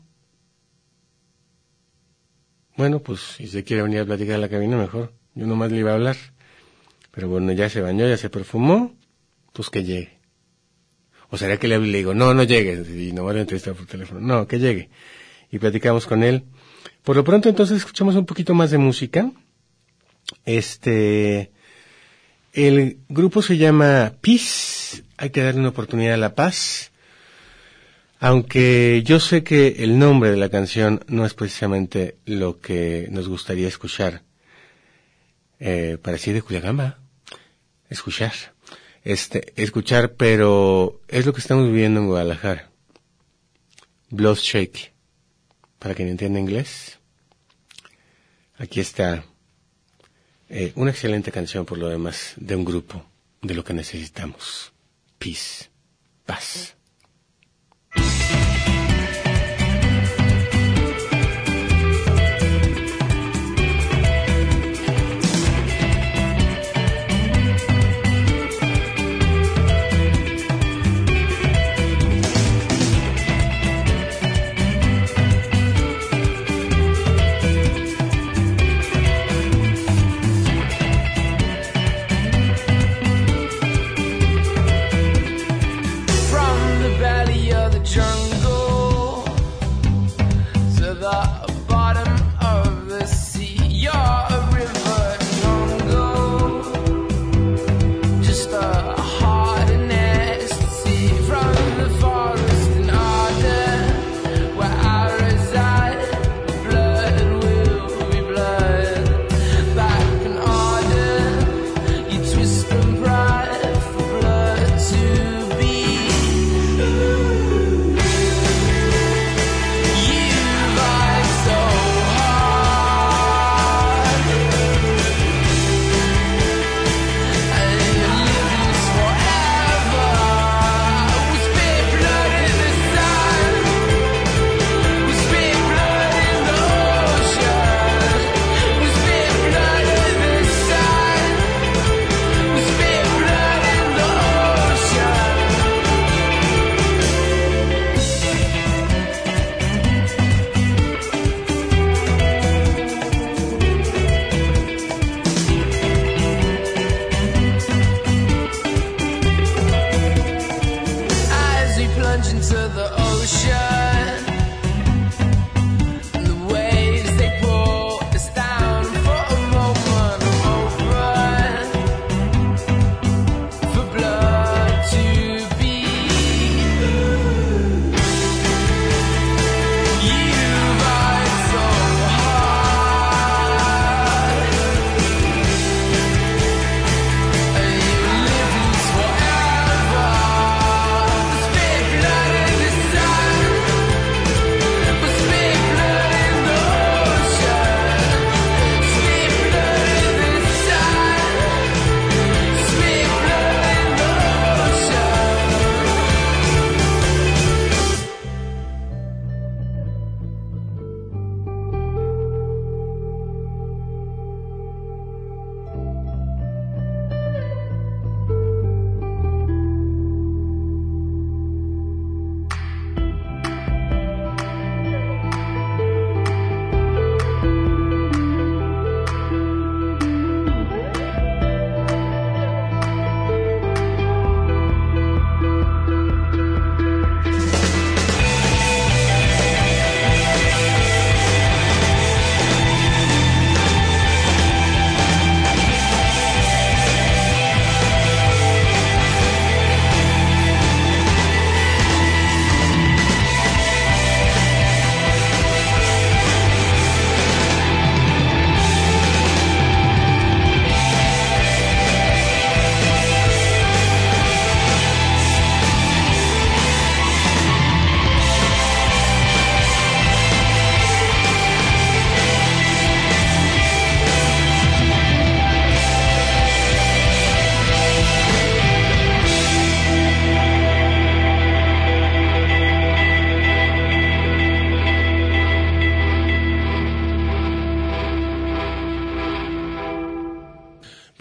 Bueno, 2.75 2.99
pues 2.99 3.19
si 3.19 3.47
se 3.47 3.63
quiere 3.63 3.83
venir 3.83 4.01
a 4.01 4.05
platicar 4.05 4.35
en 4.35 4.41
la 4.41 4.49
cabina, 4.49 4.77
mejor. 4.77 5.13
Yo 5.35 5.45
nomás 5.45 5.71
le 5.71 5.79
iba 5.79 5.91
a 5.91 5.95
hablar. 5.95 6.17
Pero 7.11 7.29
bueno, 7.29 7.51
ya 7.51 7.69
se 7.69 7.81
bañó, 7.81 8.07
ya 8.07 8.17
se 8.17 8.29
perfumó, 8.29 8.95
pues 9.53 9.69
que 9.69 9.83
llegue. 9.83 10.19
O 11.29 11.37
será 11.37 11.57
que 11.57 11.67
le, 11.67 11.79
le 11.79 11.97
digo, 11.99 12.13
no, 12.13 12.33
no 12.33 12.43
llegue, 12.43 12.83
y 12.91 13.11
no 13.11 13.23
voy 13.23 13.37
a 13.37 13.41
entrevistar 13.41 13.75
por 13.75 13.85
teléfono. 13.85 14.19
No, 14.19 14.47
que 14.47 14.59
llegue. 14.59 14.89
Y 15.51 15.59
platicamos 15.59 16.07
con 16.07 16.23
él. 16.23 16.43
Por 17.03 17.15
lo 17.15 17.23
pronto, 17.23 17.49
entonces, 17.49 17.77
escuchamos 17.77 18.15
un 18.15 18.25
poquito 18.25 18.53
más 18.53 18.71
de 18.71 18.79
música. 18.79 19.31
Este, 20.45 21.52
el 22.53 22.99
grupo 23.09 23.41
se 23.41 23.57
llama 23.57 24.13
Peace. 24.21 25.03
Hay 25.17 25.31
que 25.31 25.43
darle 25.43 25.59
una 25.59 25.69
oportunidad 25.69 26.13
a 26.13 26.17
la 26.17 26.35
paz. 26.35 26.91
Aunque 28.19 29.01
yo 29.03 29.19
sé 29.19 29.43
que 29.43 29.75
el 29.79 29.99
nombre 29.99 30.31
de 30.31 30.37
la 30.37 30.49
canción 30.49 31.03
no 31.07 31.25
es 31.25 31.33
precisamente 31.33 32.17
lo 32.25 32.59
que 32.59 33.07
nos 33.11 33.27
gustaría 33.27 33.67
escuchar. 33.67 34.21
Eh, 35.59 35.97
para 36.01 36.15
así 36.15 36.31
de 36.31 36.41
Cuyagamba. 36.41 36.99
Escuchar. 37.89 38.33
Este, 39.03 39.51
escuchar, 39.61 40.13
pero 40.13 41.01
es 41.09 41.25
lo 41.25 41.33
que 41.33 41.41
estamos 41.41 41.65
viviendo 41.65 41.99
en 41.99 42.07
Guadalajara. 42.07 42.69
Blood 44.09 44.37
Shake. 44.37 44.93
Para 45.79 45.95
quien 45.95 46.07
entienda 46.07 46.39
inglés. 46.39 46.99
Aquí 48.57 48.79
está 48.79 49.25
eh, 50.53 50.71
una 50.75 50.91
excelente 50.91 51.31
canción 51.31 51.65
por 51.65 51.79
lo 51.79 51.89
demás 51.89 52.33
de 52.37 52.55
un 52.55 52.63
grupo 52.63 53.03
de 53.41 53.55
lo 53.55 53.63
que 53.63 53.73
necesitamos. 53.73 54.71
Peace. 55.17 55.69
Paz. 56.25 56.75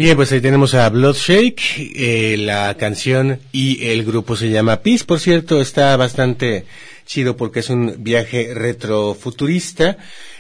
Bien, 0.03 0.17
pues 0.17 0.33
ahí 0.33 0.41
tenemos 0.41 0.75
a 0.75 0.89
Bloodshake, 0.89 1.93
eh, 1.95 2.37
la 2.37 2.77
canción 2.77 3.39
y 3.53 3.87
el 3.87 4.05
grupo 4.05 4.35
se 4.35 4.51
llama 4.51 4.81
Peace, 4.81 5.05
por 5.05 5.21
cierto, 5.21 5.61
está 5.61 5.97
bastante 5.97 6.65
chido 7.07 7.37
porque 7.37 7.61
es 7.61 7.71
un 7.71 8.03
viaje 8.03 8.53
retrofuturista. 8.53 9.99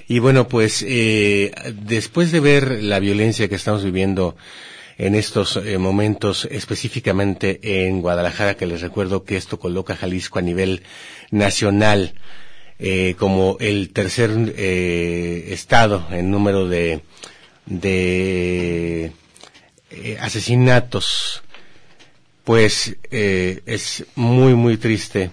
Y 0.08 0.18
bueno, 0.18 0.48
pues 0.48 0.84
eh, 0.84 1.52
después 1.80 2.32
de 2.32 2.40
ver 2.40 2.82
la 2.82 2.98
violencia 2.98 3.46
que 3.48 3.54
estamos 3.54 3.84
viviendo 3.84 4.34
en 4.98 5.14
estos 5.14 5.56
eh, 5.56 5.78
momentos, 5.78 6.48
específicamente 6.50 7.86
en 7.86 8.00
Guadalajara, 8.00 8.56
que 8.56 8.66
les 8.66 8.80
recuerdo 8.80 9.22
que 9.22 9.36
esto 9.36 9.60
coloca 9.60 9.92
a 9.92 9.96
Jalisco 9.96 10.40
a 10.40 10.42
nivel 10.42 10.82
nacional 11.30 12.14
eh, 12.80 13.14
como 13.16 13.58
el 13.60 13.92
tercer 13.92 14.54
eh, 14.56 15.50
estado 15.50 16.04
en 16.10 16.32
número 16.32 16.66
de, 16.68 17.02
de 17.66 19.12
eh, 19.92 20.16
asesinatos, 20.20 21.42
pues 22.44 22.96
eh, 23.10 23.60
es 23.66 24.04
muy, 24.14 24.54
muy 24.54 24.76
triste, 24.78 25.30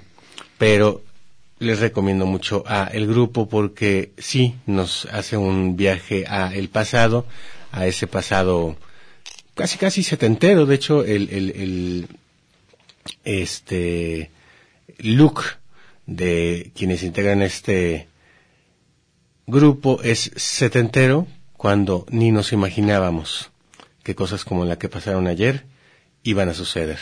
pero 0.57 1.01
les 1.59 1.79
recomiendo 1.79 2.25
mucho 2.25 2.63
a 2.67 2.89
el 2.91 3.07
grupo 3.07 3.47
porque 3.47 4.11
sí 4.17 4.55
nos 4.65 5.05
hace 5.05 5.37
un 5.37 5.75
viaje 5.75 6.25
a 6.27 6.53
el 6.53 6.69
pasado, 6.69 7.25
a 7.71 7.87
ese 7.87 8.07
pasado 8.07 8.77
casi 9.55 9.77
casi 9.77 10.03
setentero, 10.03 10.65
de 10.65 10.75
hecho 10.75 11.03
el, 11.03 11.29
el, 11.29 11.49
el 11.51 12.07
este 13.23 14.31
look 14.99 15.43
de 16.05 16.71
quienes 16.75 17.03
integran 17.03 17.41
este 17.41 18.07
grupo 19.47 20.01
es 20.03 20.31
setentero 20.35 21.27
cuando 21.57 22.05
ni 22.09 22.31
nos 22.31 22.53
imaginábamos 22.53 23.51
que 24.09 24.15
cosas 24.15 24.43
como 24.43 24.65
la 24.65 24.79
que 24.79 24.89
pasaron 24.89 25.27
ayer 25.27 25.65
iban 26.23 26.49
a 26.49 26.55
suceder. 26.55 26.97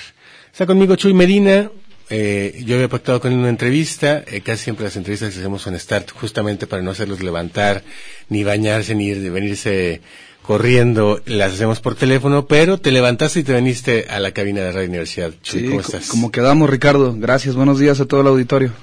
Está 0.52 0.66
conmigo 0.66 0.98
Chuy 0.98 1.14
Medina, 1.14 1.72
eh, 2.10 2.62
yo 2.66 2.76
había 2.76 2.90
pactado 2.90 3.22
con 3.22 3.32
él 3.32 3.38
una 3.40 3.48
entrevista, 3.48 4.26
eh, 4.28 4.42
casi 4.42 4.66
siempre 4.66 4.84
las 4.84 4.98
entrevistas 4.98 5.34
que 5.34 5.40
hacemos 5.40 5.66
en 5.68 5.80
Start, 5.80 6.12
justamente 6.12 6.68
para 6.68 6.82
no 6.82 6.92
hacerlos 6.92 7.24
levantar, 7.24 7.82
ni 8.28 8.44
bañarse, 8.44 8.94
ni 8.94 9.08
ir- 9.08 9.32
venirse 9.32 10.02
corriendo, 10.42 11.22
las 11.26 11.54
hacemos 11.54 11.80
por 11.80 11.96
teléfono, 11.96 12.46
pero 12.46 12.78
te 12.78 12.92
levantaste 12.92 13.40
y 13.40 13.44
te 13.44 13.54
viniste 13.56 14.08
a 14.10 14.20
la 14.20 14.32
cabina 14.32 14.62
de 14.62 14.74
Radio 14.74 14.90
Universidad. 14.90 15.32
Chuy, 15.42 15.62
Sí, 15.62 15.68
¿cómo 15.68 15.80
estás? 15.80 16.08
como 16.10 16.30
quedamos, 16.32 16.70
Ricardo. 16.70 17.16
Gracias, 17.18 17.56
buenos 17.56 17.80
días 17.80 18.02
a 18.02 18.06
todo 18.06 18.20
el 18.20 18.28
auditorio. 18.28 18.74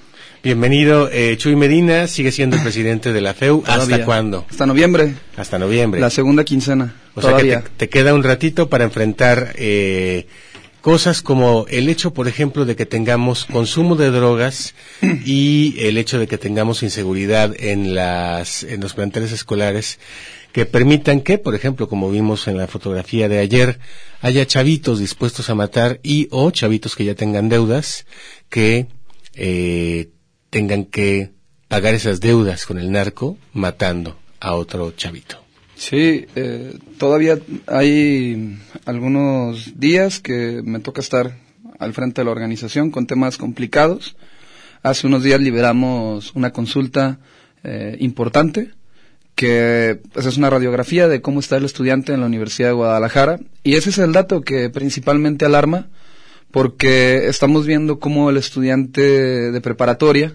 Bienvenido, 0.44 1.09
eh, 1.11 1.38
Chuy 1.38 1.57
Medina, 1.57 2.07
sigue 2.07 2.30
siendo 2.30 2.57
el 2.57 2.62
presidente 2.64 3.14
de 3.14 3.22
la 3.22 3.33
FEU. 3.33 3.64
¿Hasta 3.66 4.04
cuándo? 4.04 4.44
Hasta 4.50 4.66
noviembre, 4.66 5.14
Hasta 5.38 5.59
noviembre. 5.59 6.02
la 6.02 6.11
segunda 6.11 6.44
quincena. 6.44 6.94
O 7.14 7.22
sea 7.22 7.35
que 7.38 7.44
te, 7.44 7.62
te 7.78 7.88
queda 7.88 8.12
un 8.12 8.22
ratito 8.22 8.68
para 8.68 8.85
enfrentar 8.85 9.54
eh, 9.57 10.26
cosas 10.83 11.22
como 11.22 11.64
el 11.70 11.88
hecho, 11.88 12.12
por 12.12 12.28
ejemplo, 12.28 12.66
de 12.66 12.76
que 12.76 12.85
tengamos 12.85 13.46
consumo 13.46 13.96
de 13.96 14.11
drogas 14.11 14.74
y 15.24 15.76
el 15.78 15.96
hecho 15.96 16.18
de 16.18 16.26
que 16.26 16.37
tengamos 16.37 16.83
inseguridad 16.83 17.54
en 17.59 17.94
las 17.94 18.64
en 18.64 18.83
los 18.83 18.92
planteles 18.92 19.33
escolares 19.33 19.98
que 20.52 20.66
permitan 20.66 21.22
que, 21.22 21.38
por 21.38 21.54
ejemplo, 21.54 21.88
como 21.88 22.11
vimos 22.11 22.48
en 22.48 22.59
la 22.59 22.66
fotografía 22.66 23.30
de 23.30 23.38
ayer, 23.38 23.78
haya 24.20 24.46
chavitos 24.46 24.98
dispuestos 24.98 25.48
a 25.48 25.54
matar 25.54 26.00
y 26.02 26.28
o 26.30 26.50
chavitos 26.50 26.96
que 26.96 27.07
ya 27.07 27.14
tengan 27.14 27.48
deudas 27.48 28.04
que 28.50 28.88
eh, 29.37 30.11
tengan 30.55 30.85
que 30.85 31.33
pagar 31.67 31.95
esas 31.95 32.21
deudas 32.21 32.64
con 32.64 32.79
el 32.79 32.93
narco 32.93 33.37
matando 33.53 34.17
a 34.38 34.55
otro 34.55 34.93
chavito. 34.93 35.37
Sí, 35.75 36.27
eh, 36.37 36.79
todavía 36.97 37.40
hay 37.67 38.57
algunos 38.85 39.81
días 39.81 40.21
que 40.21 40.62
me 40.64 40.79
toca 40.79 41.01
estar 41.01 41.37
al 41.81 41.93
frente 41.93 42.21
de 42.21 42.27
la 42.27 42.31
organización 42.31 42.93
con 42.93 43.09
temas 43.09 43.37
complicados. 43.37 44.14
Hace 44.85 45.09
unos 45.09 45.25
días 45.25 45.40
liberamos 45.40 46.33
una 46.37 46.53
consulta 46.53 47.19
eh, 47.64 47.97
importante 47.99 48.71
que 49.35 50.01
pues, 50.12 50.27
es 50.27 50.37
una 50.37 50.51
radiografía 50.51 51.09
de 51.09 51.21
cómo 51.21 51.40
está 51.40 51.57
el 51.57 51.64
estudiante 51.64 52.12
en 52.12 52.21
la 52.21 52.27
Universidad 52.27 52.69
de 52.69 52.75
Guadalajara 52.75 53.40
y 53.64 53.75
ese 53.75 53.90
es 53.90 53.99
el 53.99 54.12
dato 54.12 54.43
que 54.43 54.71
principalmente 54.71 55.47
alarma 55.47 55.88
porque 56.53 57.27
estamos 57.27 57.67
viendo 57.67 57.99
cómo 57.99 58.31
el 58.31 58.37
estudiante 58.37 59.01
de 59.51 59.61
preparatoria, 59.61 60.35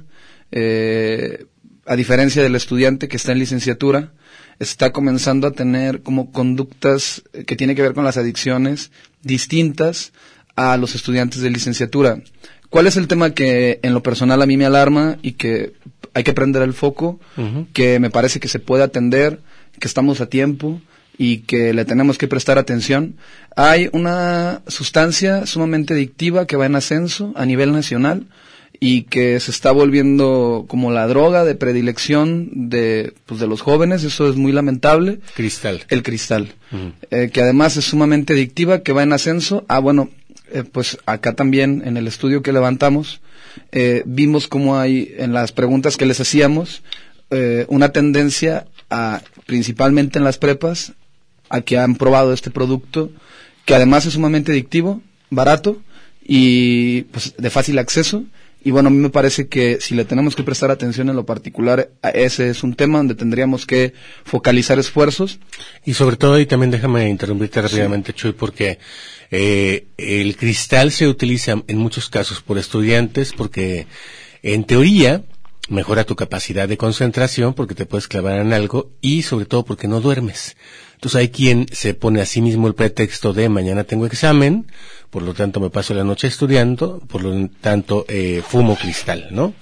eh, 0.51 1.45
a 1.85 1.95
diferencia 1.95 2.43
del 2.43 2.55
estudiante 2.55 3.07
que 3.07 3.17
está 3.17 3.31
en 3.31 3.39
licenciatura, 3.39 4.11
está 4.59 4.91
comenzando 4.91 5.47
a 5.47 5.51
tener 5.51 6.01
como 6.01 6.31
conductas 6.31 7.23
eh, 7.33 7.45
que 7.45 7.55
tienen 7.55 7.75
que 7.75 7.81
ver 7.81 7.93
con 7.93 8.03
las 8.03 8.17
adicciones 8.17 8.91
distintas 9.23 10.11
a 10.55 10.77
los 10.77 10.93
estudiantes 10.95 11.41
de 11.41 11.49
licenciatura. 11.49 12.21
¿Cuál 12.69 12.85
es 12.85 12.97
el 12.97 13.07
tema 13.07 13.31
que 13.31 13.79
en 13.81 13.93
lo 13.93 14.03
personal 14.03 14.41
a 14.41 14.45
mí 14.45 14.57
me 14.57 14.65
alarma 14.65 15.17
y 15.21 15.31
que 15.31 15.73
hay 16.13 16.23
que 16.23 16.33
prender 16.33 16.61
el 16.61 16.73
foco, 16.73 17.19
que 17.73 17.99
me 17.99 18.09
parece 18.09 18.39
que 18.39 18.47
se 18.47 18.59
puede 18.59 18.83
atender, 18.83 19.39
que 19.79 19.87
estamos 19.87 20.21
a 20.21 20.27
tiempo 20.27 20.81
y 21.17 21.39
que 21.39 21.73
le 21.73 21.85
tenemos 21.85 22.17
que 22.17 22.27
prestar 22.27 22.59
atención? 22.59 23.15
Hay 23.55 23.89
una 23.91 24.61
sustancia 24.67 25.47
sumamente 25.47 25.93
adictiva 25.93 26.45
que 26.45 26.57
va 26.57 26.67
en 26.67 26.75
ascenso 26.75 27.33
a 27.35 27.45
nivel 27.45 27.71
nacional 27.71 28.27
y 28.79 29.03
que 29.03 29.39
se 29.39 29.51
está 29.51 29.71
volviendo 29.71 30.65
como 30.67 30.91
la 30.91 31.07
droga 31.07 31.43
de 31.43 31.55
predilección 31.55 32.69
de, 32.69 33.13
pues, 33.25 33.39
de 33.39 33.47
los 33.47 33.61
jóvenes, 33.61 34.03
eso 34.03 34.29
es 34.29 34.35
muy 34.35 34.51
lamentable, 34.51 35.19
Cristal. 35.35 35.83
el 35.89 36.03
cristal, 36.03 36.53
eh, 37.11 37.29
que 37.33 37.41
además 37.41 37.75
es 37.77 37.85
sumamente 37.85 38.33
adictiva, 38.33 38.81
que 38.81 38.93
va 38.93 39.03
en 39.03 39.13
ascenso. 39.13 39.65
Ah, 39.67 39.79
bueno, 39.79 40.09
eh, 40.51 40.63
pues 40.63 40.97
acá 41.05 41.33
también 41.33 41.83
en 41.85 41.97
el 41.97 42.07
estudio 42.07 42.41
que 42.41 42.53
levantamos, 42.53 43.21
eh, 43.71 44.03
vimos 44.05 44.47
cómo 44.47 44.79
hay 44.79 45.13
en 45.17 45.33
las 45.33 45.51
preguntas 45.51 45.97
que 45.97 46.05
les 46.05 46.19
hacíamos 46.19 46.81
eh, 47.31 47.65
una 47.69 47.89
tendencia 47.89 48.65
a, 48.89 49.21
principalmente 49.45 50.17
en 50.17 50.25
las 50.25 50.37
prepas, 50.37 50.93
a 51.49 51.61
que 51.61 51.77
han 51.77 51.95
probado 51.95 52.33
este 52.33 52.49
producto, 52.49 53.11
que 53.65 53.75
además 53.75 54.05
es 54.05 54.13
sumamente 54.13 54.51
adictivo, 54.51 55.01
barato 55.29 55.79
y 56.23 57.03
pues 57.03 57.35
de 57.37 57.49
fácil 57.49 57.77
acceso. 57.77 58.23
Y 58.61 58.71
bueno, 58.71 58.89
a 58.89 58.91
mí 58.91 58.97
me 58.97 59.09
parece 59.09 59.47
que 59.47 59.79
si 59.79 59.95
le 59.95 60.03
tenemos 60.03 60.35
que 60.35 60.43
prestar 60.43 60.69
atención 60.69 61.09
en 61.09 61.15
lo 61.15 61.25
particular, 61.25 61.91
a 62.01 62.09
ese 62.09 62.49
es 62.49 62.61
un 62.61 62.75
tema 62.75 62.97
donde 62.97 63.15
tendríamos 63.15 63.65
que 63.65 63.93
focalizar 64.25 64.77
esfuerzos. 64.79 65.39
Y 65.85 65.93
sobre 65.93 66.17
todo, 66.17 66.39
y 66.39 66.45
también 66.45 66.71
déjame 66.71 67.07
interrumpirte 67.07 67.61
rápidamente, 67.61 68.13
Chuy, 68.13 68.33
porque 68.33 68.79
eh, 69.31 69.87
el 69.97 70.35
cristal 70.35 70.91
se 70.91 71.07
utiliza 71.07 71.63
en 71.67 71.77
muchos 71.77 72.09
casos 72.09 72.41
por 72.41 72.57
estudiantes 72.57 73.31
porque, 73.31 73.87
en 74.43 74.65
teoría, 74.65 75.23
mejora 75.69 76.03
tu 76.03 76.15
capacidad 76.15 76.67
de 76.67 76.77
concentración 76.77 77.53
porque 77.53 77.75
te 77.75 77.85
puedes 77.85 78.07
clavar 78.07 78.39
en 78.39 78.51
algo 78.51 78.91
y 79.01 79.21
sobre 79.21 79.45
todo 79.45 79.63
porque 79.63 79.87
no 79.87 80.01
duermes. 80.01 80.57
Entonces 80.99 81.17
hay 81.17 81.29
quien 81.29 81.65
se 81.71 81.93
pone 81.93 82.19
a 82.19 82.25
sí 82.25 82.41
mismo 82.41 82.67
el 82.67 82.75
pretexto 82.75 83.31
de 83.31 83.47
mañana 83.47 83.85
tengo 83.85 84.05
examen, 84.05 84.67
por 85.09 85.23
lo 85.23 85.33
tanto 85.33 85.61
me 85.61 85.69
paso 85.69 85.93
la 85.93 86.03
noche 86.03 86.27
estudiando, 86.27 87.01
por 87.07 87.23
lo 87.23 87.49
tanto 87.61 88.05
eh, 88.09 88.43
fumo 88.45 88.75
cristal, 88.75 89.29
¿no? 89.31 89.53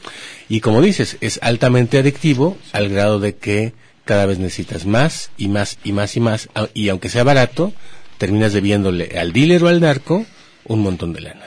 Y 0.49 0.61
como 0.61 0.81
dices, 0.81 1.15
es 1.21 1.39
altamente 1.43 1.99
adictivo 1.99 2.57
al 2.71 2.89
grado 2.89 3.19
de 3.19 3.35
que 3.35 3.73
cada 4.03 4.25
vez 4.25 4.39
necesitas 4.39 4.87
más 4.87 5.29
y 5.37 5.47
más 5.47 5.77
y 5.83 5.91
más 5.91 6.17
y 6.17 6.21
más, 6.21 6.49
y 6.73 6.89
aunque 6.89 7.09
sea 7.09 7.23
barato, 7.23 7.71
terminas 8.17 8.53
debiéndole 8.53 9.19
al 9.19 9.31
dealer 9.31 9.63
o 9.63 9.67
al 9.67 9.79
narco 9.79 10.25
un 10.63 10.81
montón 10.81 11.13
de 11.13 11.21
lana. 11.21 11.45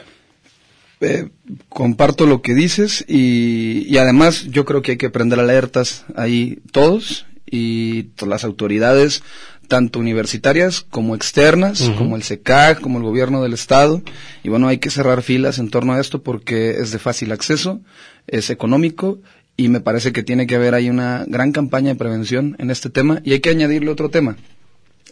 Eh, 1.00 1.30
comparto 1.68 2.26
lo 2.26 2.42
que 2.42 2.54
dices 2.54 3.04
y, 3.08 3.88
y 3.88 3.98
además 3.98 4.44
yo 4.50 4.64
creo 4.64 4.82
que 4.82 4.92
hay 4.92 4.98
que 4.98 5.10
prender 5.10 5.40
alertas 5.40 6.04
ahí 6.14 6.60
todos 6.70 7.26
y 7.50 8.10
las 8.24 8.44
autoridades 8.44 9.22
tanto 9.70 10.00
universitarias 10.00 10.84
como 10.90 11.14
externas, 11.14 11.92
como 11.96 12.16
el 12.16 12.24
SECAC, 12.24 12.80
como 12.80 12.98
el 12.98 13.04
gobierno 13.04 13.40
del 13.40 13.52
estado 13.52 14.02
y 14.42 14.48
bueno 14.48 14.66
hay 14.66 14.78
que 14.78 14.90
cerrar 14.90 15.22
filas 15.22 15.60
en 15.60 15.70
torno 15.70 15.92
a 15.92 16.00
esto 16.00 16.24
porque 16.24 16.70
es 16.72 16.90
de 16.90 16.98
fácil 16.98 17.30
acceso, 17.30 17.80
es 18.26 18.50
económico 18.50 19.20
y 19.56 19.68
me 19.68 19.80
parece 19.80 20.12
que 20.12 20.24
tiene 20.24 20.48
que 20.48 20.56
haber 20.56 20.74
ahí 20.74 20.90
una 20.90 21.24
gran 21.28 21.52
campaña 21.52 21.90
de 21.90 21.94
prevención 21.94 22.56
en 22.58 22.72
este 22.72 22.90
tema 22.90 23.20
y 23.22 23.32
hay 23.32 23.38
que 23.38 23.50
añadirle 23.50 23.92
otro 23.92 24.10
tema. 24.10 24.36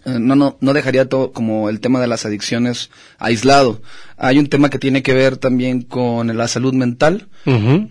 Eh, 0.05 0.19
no, 0.19 0.35
no, 0.35 0.57
no 0.61 0.73
dejaría 0.73 1.09
todo 1.09 1.31
como 1.31 1.69
el 1.69 1.79
tema 1.79 2.01
de 2.01 2.09
las 2.09 2.27
adicciones 2.27 2.91
aislado. 3.19 3.81
Hay 4.17 4.41
un 4.41 4.49
tema 4.49 4.71
que 4.71 4.81
tiene 4.81 5.05
que 5.05 5.15
ver 5.15 5.37
también 5.37 5.83
con 5.83 6.37
la 6.37 6.49
salud 6.49 6.75
mental, 6.75 7.29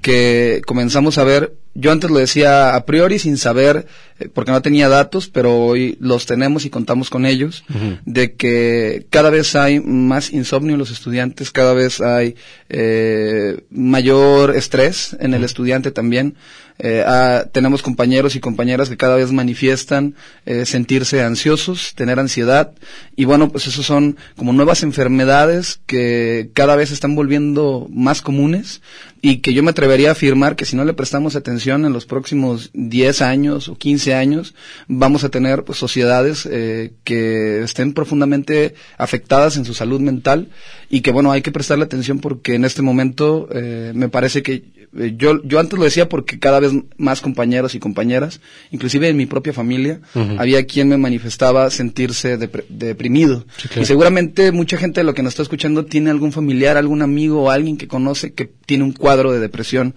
que 0.02 0.62
comenzamos 0.66 1.18
a 1.18 1.24
ver 1.24 1.54
yo 1.80 1.92
antes 1.92 2.10
lo 2.10 2.18
decía 2.18 2.76
a 2.76 2.86
priori 2.86 3.20
sin 3.20 3.38
saber, 3.38 3.86
eh, 4.20 4.30
porque 4.34 4.52
no 4.52 4.64
tenía 4.64 4.90
datos, 4.90 5.28
pero 5.28 5.56
hoy 5.60 5.96
los 6.00 6.26
tenemos 6.26 6.66
y 6.66 6.72
contamos 6.72 7.12
con 7.12 7.26
ellos, 7.26 7.64
de 8.06 8.34
que 8.34 9.06
cada 9.12 9.30
vez 9.30 9.56
hay 9.56 9.80
más 9.80 10.34
insomnio 10.34 10.74
en 10.74 10.80
los 10.80 10.90
estudiantes, 10.90 11.52
cada 11.52 11.74
vez 11.74 12.02
hay 12.02 12.36
eh, 12.70 13.62
mayor 13.70 14.56
estrés 14.56 15.16
en 15.20 15.36
el 15.36 15.44
estudiante 15.44 15.92
también. 15.92 16.36
Eh, 16.80 17.04
tenemos 17.52 17.82
compañeros 17.82 18.36
y 18.36 18.40
compañeras 18.40 18.90
que 18.90 18.98
cada 18.98 19.16
vez 19.16 19.32
manifiestan 19.32 20.16
eh, 20.46 20.66
sentirse 20.66 21.24
ansiosos, 21.24 21.94
tener 21.96 22.20
ansiedad. 22.20 22.72
Y 23.16 23.26
bueno, 23.26 23.50
pues 23.50 23.68
esos 23.68 23.86
son 23.86 24.18
como 24.36 24.54
nuevas 24.54 24.84
enfermedades 24.84 25.80
que 25.86 26.50
cada 26.54 26.76
vez 26.76 26.92
están 26.92 27.16
volviendo 27.16 27.88
más 27.90 28.22
comunes 28.22 28.82
y 29.22 29.38
que 29.38 29.54
yo 29.54 29.64
me 29.64 29.72
atrevería 29.72 30.10
a 30.10 30.12
afirmar 30.12 30.56
que 30.56 30.66
si 30.66 30.76
no 30.76 30.86
le 30.86 30.94
prestamos 30.94 31.36
atención 31.36 31.67
en 31.76 31.94
los 31.94 32.06
próximos 32.06 32.72
10 32.74 33.22
años 33.22 33.68
o 33.68 33.78
15 33.78 34.14
años, 34.16 34.56
vamos 34.88 35.24
a 35.24 35.30
tener 35.30 35.64
pues, 35.64 35.78
sociedades 35.78 36.48
eh, 36.50 36.94
que 37.04 37.62
estén 37.62 37.94
profundamente 37.94 38.76
afectadas 38.98 39.58
en 39.58 39.66
su 39.66 39.74
salud 39.74 40.00
mental 40.00 40.50
y 40.90 41.02
que 41.02 41.12
bueno, 41.12 41.32
hay 41.32 41.42
que 41.42 41.52
prestarle 41.52 41.84
atención 41.84 42.20
porque 42.20 42.56
en 42.56 42.64
este 42.64 42.82
momento 42.82 43.50
eh, 43.52 43.92
me 43.94 44.08
parece 44.10 44.42
que 44.42 44.64
eh, 44.98 45.16
yo, 45.18 45.44
yo 45.44 45.60
antes 45.60 45.78
lo 45.78 45.84
decía 45.84 46.08
porque 46.08 46.40
cada 46.40 46.60
vez 46.60 46.72
más 46.98 47.22
compañeros 47.22 47.76
y 47.76 47.80
compañeras, 47.80 48.40
inclusive 48.72 49.10
en 49.10 49.18
mi 49.18 49.26
propia 49.26 49.52
familia, 49.52 50.00
había 50.38 50.66
quien 50.66 50.88
me 50.88 50.98
manifestaba 50.98 51.70
sentirse 51.70 52.38
deprimido. 52.38 53.46
Y 53.80 53.86
seguramente 53.86 54.52
mucha 54.52 54.78
gente 54.78 55.02
de 55.02 55.04
lo 55.04 55.14
que 55.14 55.24
nos 55.24 55.34
está 55.34 55.44
escuchando 55.44 55.86
tiene 55.86 56.10
algún 56.10 56.32
familiar, 56.32 56.78
algún 56.78 57.02
amigo 57.02 57.44
o 57.44 57.52
alguien 57.52 57.78
que 57.78 57.88
conoce 57.88 58.34
que 58.34 58.50
tiene 58.66 58.86
un 58.86 58.94
cuadro 58.94 59.32
de 59.32 59.40
depresión 59.40 59.94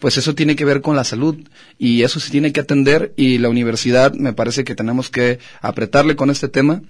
pues 0.00 0.16
eso 0.16 0.34
tiene 0.34 0.56
que 0.56 0.64
ver 0.64 0.80
con 0.80 0.96
la 0.96 1.04
salud 1.04 1.36
y 1.78 2.02
eso 2.02 2.18
se 2.18 2.30
tiene 2.30 2.52
que 2.52 2.60
atender 2.60 3.12
y 3.16 3.38
la 3.38 3.48
universidad 3.48 4.12
me 4.14 4.32
parece 4.32 4.64
que 4.64 4.74
tenemos 4.74 5.10
que 5.10 5.38
apretarle 5.60 6.16
con 6.16 6.30
este 6.30 6.48
tema 6.48 6.82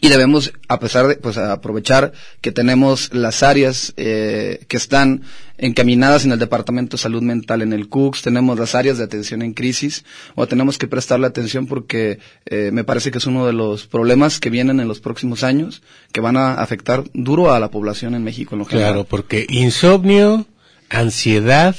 y 0.00 0.08
debemos 0.08 0.52
a 0.68 0.78
pesar 0.78 1.08
de 1.08 1.16
pues 1.16 1.38
aprovechar 1.38 2.12
que 2.40 2.52
tenemos 2.52 3.12
las 3.14 3.42
áreas 3.42 3.94
eh, 3.96 4.64
que 4.68 4.76
están 4.76 5.22
encaminadas 5.56 6.24
en 6.24 6.32
el 6.32 6.38
departamento 6.38 6.96
de 6.96 7.02
salud 7.02 7.22
mental 7.22 7.62
en 7.62 7.72
el 7.72 7.88
CUCS 7.88 8.22
tenemos 8.22 8.58
las 8.58 8.74
áreas 8.74 8.98
de 8.98 9.04
atención 9.04 9.40
en 9.42 9.54
crisis 9.54 10.04
o 10.34 10.46
tenemos 10.46 10.76
que 10.76 10.88
prestarle 10.88 11.26
atención 11.26 11.66
porque 11.66 12.18
eh, 12.46 12.70
me 12.72 12.84
parece 12.84 13.10
que 13.10 13.18
es 13.18 13.26
uno 13.26 13.46
de 13.46 13.54
los 13.54 13.86
problemas 13.86 14.40
que 14.40 14.50
vienen 14.50 14.78
en 14.80 14.88
los 14.88 15.00
próximos 15.00 15.42
años 15.42 15.82
que 16.12 16.20
van 16.20 16.36
a 16.36 16.54
afectar 16.54 17.04
duro 17.14 17.52
a 17.52 17.58
la 17.58 17.70
población 17.70 18.14
en 18.14 18.24
México 18.24 18.54
en 18.54 18.60
lo 18.60 18.64
general. 18.66 18.92
Claro, 18.92 19.04
porque 19.04 19.46
insomnio, 19.48 20.46
ansiedad, 20.90 21.76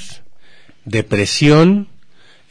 depresión 0.84 1.88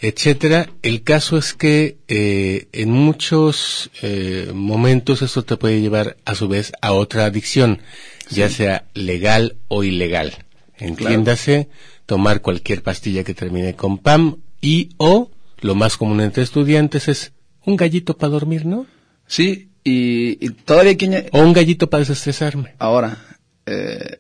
etcétera. 0.01 0.69
El 0.81 1.03
caso 1.03 1.37
es 1.37 1.53
que 1.53 1.97
eh, 2.07 2.67
en 2.71 2.91
muchos 2.91 3.91
eh, 4.01 4.51
momentos 4.53 5.21
esto 5.21 5.43
te 5.43 5.57
puede 5.57 5.81
llevar 5.81 6.17
a 6.25 6.35
su 6.35 6.47
vez 6.47 6.71
a 6.81 6.93
otra 6.93 7.25
adicción, 7.25 7.81
ya 8.29 8.49
sea 8.49 8.85
legal 8.93 9.57
o 9.67 9.83
ilegal. 9.83 10.45
Entiéndase, 10.77 11.67
tomar 12.05 12.41
cualquier 12.41 12.81
pastilla 12.81 13.23
que 13.23 13.33
termine 13.33 13.75
con 13.75 13.97
PAM 13.97 14.37
y 14.61 14.89
o, 14.97 15.31
lo 15.59 15.75
más 15.75 15.97
común 15.97 16.21
entre 16.21 16.43
estudiantes 16.43 17.09
es 17.09 17.33
un 17.65 17.75
gallito 17.75 18.17
para 18.17 18.31
dormir, 18.31 18.65
¿no? 18.65 18.85
Sí, 19.27 19.69
y, 19.83 20.49
todavía 20.51 20.95
que... 20.95 21.29
O 21.33 21.41
un 21.41 21.53
gallito 21.53 21.89
para 21.89 21.99
desestresarme. 21.99 22.75
Ahora, 22.79 23.17
eh, 23.65 24.19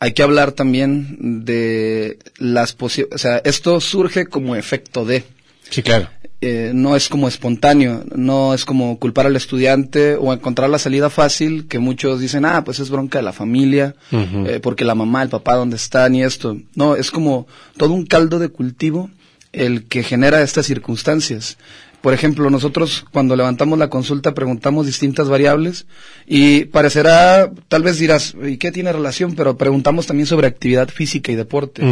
hay 0.00 0.12
que 0.12 0.22
hablar 0.22 0.52
también 0.52 1.44
de 1.44 2.18
las 2.38 2.72
posibilidades, 2.72 3.14
o 3.14 3.18
sea, 3.18 3.38
esto 3.38 3.80
surge 3.80 4.26
como 4.26 4.56
efecto 4.56 5.04
de. 5.04 5.24
Sí, 5.70 5.82
claro. 5.82 6.08
Eh, 6.40 6.70
no 6.72 6.94
es 6.94 7.08
como 7.08 7.26
espontáneo, 7.26 8.04
no 8.14 8.54
es 8.54 8.64
como 8.64 8.98
culpar 9.00 9.26
al 9.26 9.34
estudiante 9.34 10.14
o 10.14 10.32
encontrar 10.32 10.70
la 10.70 10.78
salida 10.78 11.10
fácil 11.10 11.66
que 11.66 11.80
muchos 11.80 12.20
dicen, 12.20 12.44
ah, 12.44 12.62
pues 12.64 12.78
es 12.78 12.90
bronca 12.90 13.18
de 13.18 13.24
la 13.24 13.32
familia, 13.32 13.96
eh, 14.12 14.60
porque 14.62 14.84
la 14.84 14.94
mamá, 14.94 15.24
el 15.24 15.30
papá, 15.30 15.56
¿dónde 15.56 15.74
están 15.74 16.14
y 16.14 16.22
esto? 16.22 16.56
No, 16.76 16.94
es 16.94 17.10
como 17.10 17.48
todo 17.76 17.92
un 17.92 18.06
caldo 18.06 18.38
de 18.38 18.50
cultivo 18.50 19.10
el 19.52 19.86
que 19.86 20.04
genera 20.04 20.40
estas 20.42 20.66
circunstancias. 20.66 21.58
Por 22.00 22.14
ejemplo, 22.14 22.48
nosotros 22.48 23.04
cuando 23.12 23.34
levantamos 23.34 23.76
la 23.78 23.90
consulta 23.90 24.32
preguntamos 24.32 24.86
distintas 24.86 25.28
variables 25.28 25.86
y 26.26 26.66
parecerá, 26.66 27.50
tal 27.66 27.82
vez 27.82 27.98
dirás, 27.98 28.36
¿y 28.46 28.56
qué 28.56 28.70
tiene 28.70 28.92
relación? 28.92 29.34
Pero 29.34 29.56
preguntamos 29.56 30.06
también 30.06 30.26
sobre 30.26 30.46
actividad 30.46 30.88
física 30.88 31.32
y 31.32 31.34
deporte. 31.34 31.82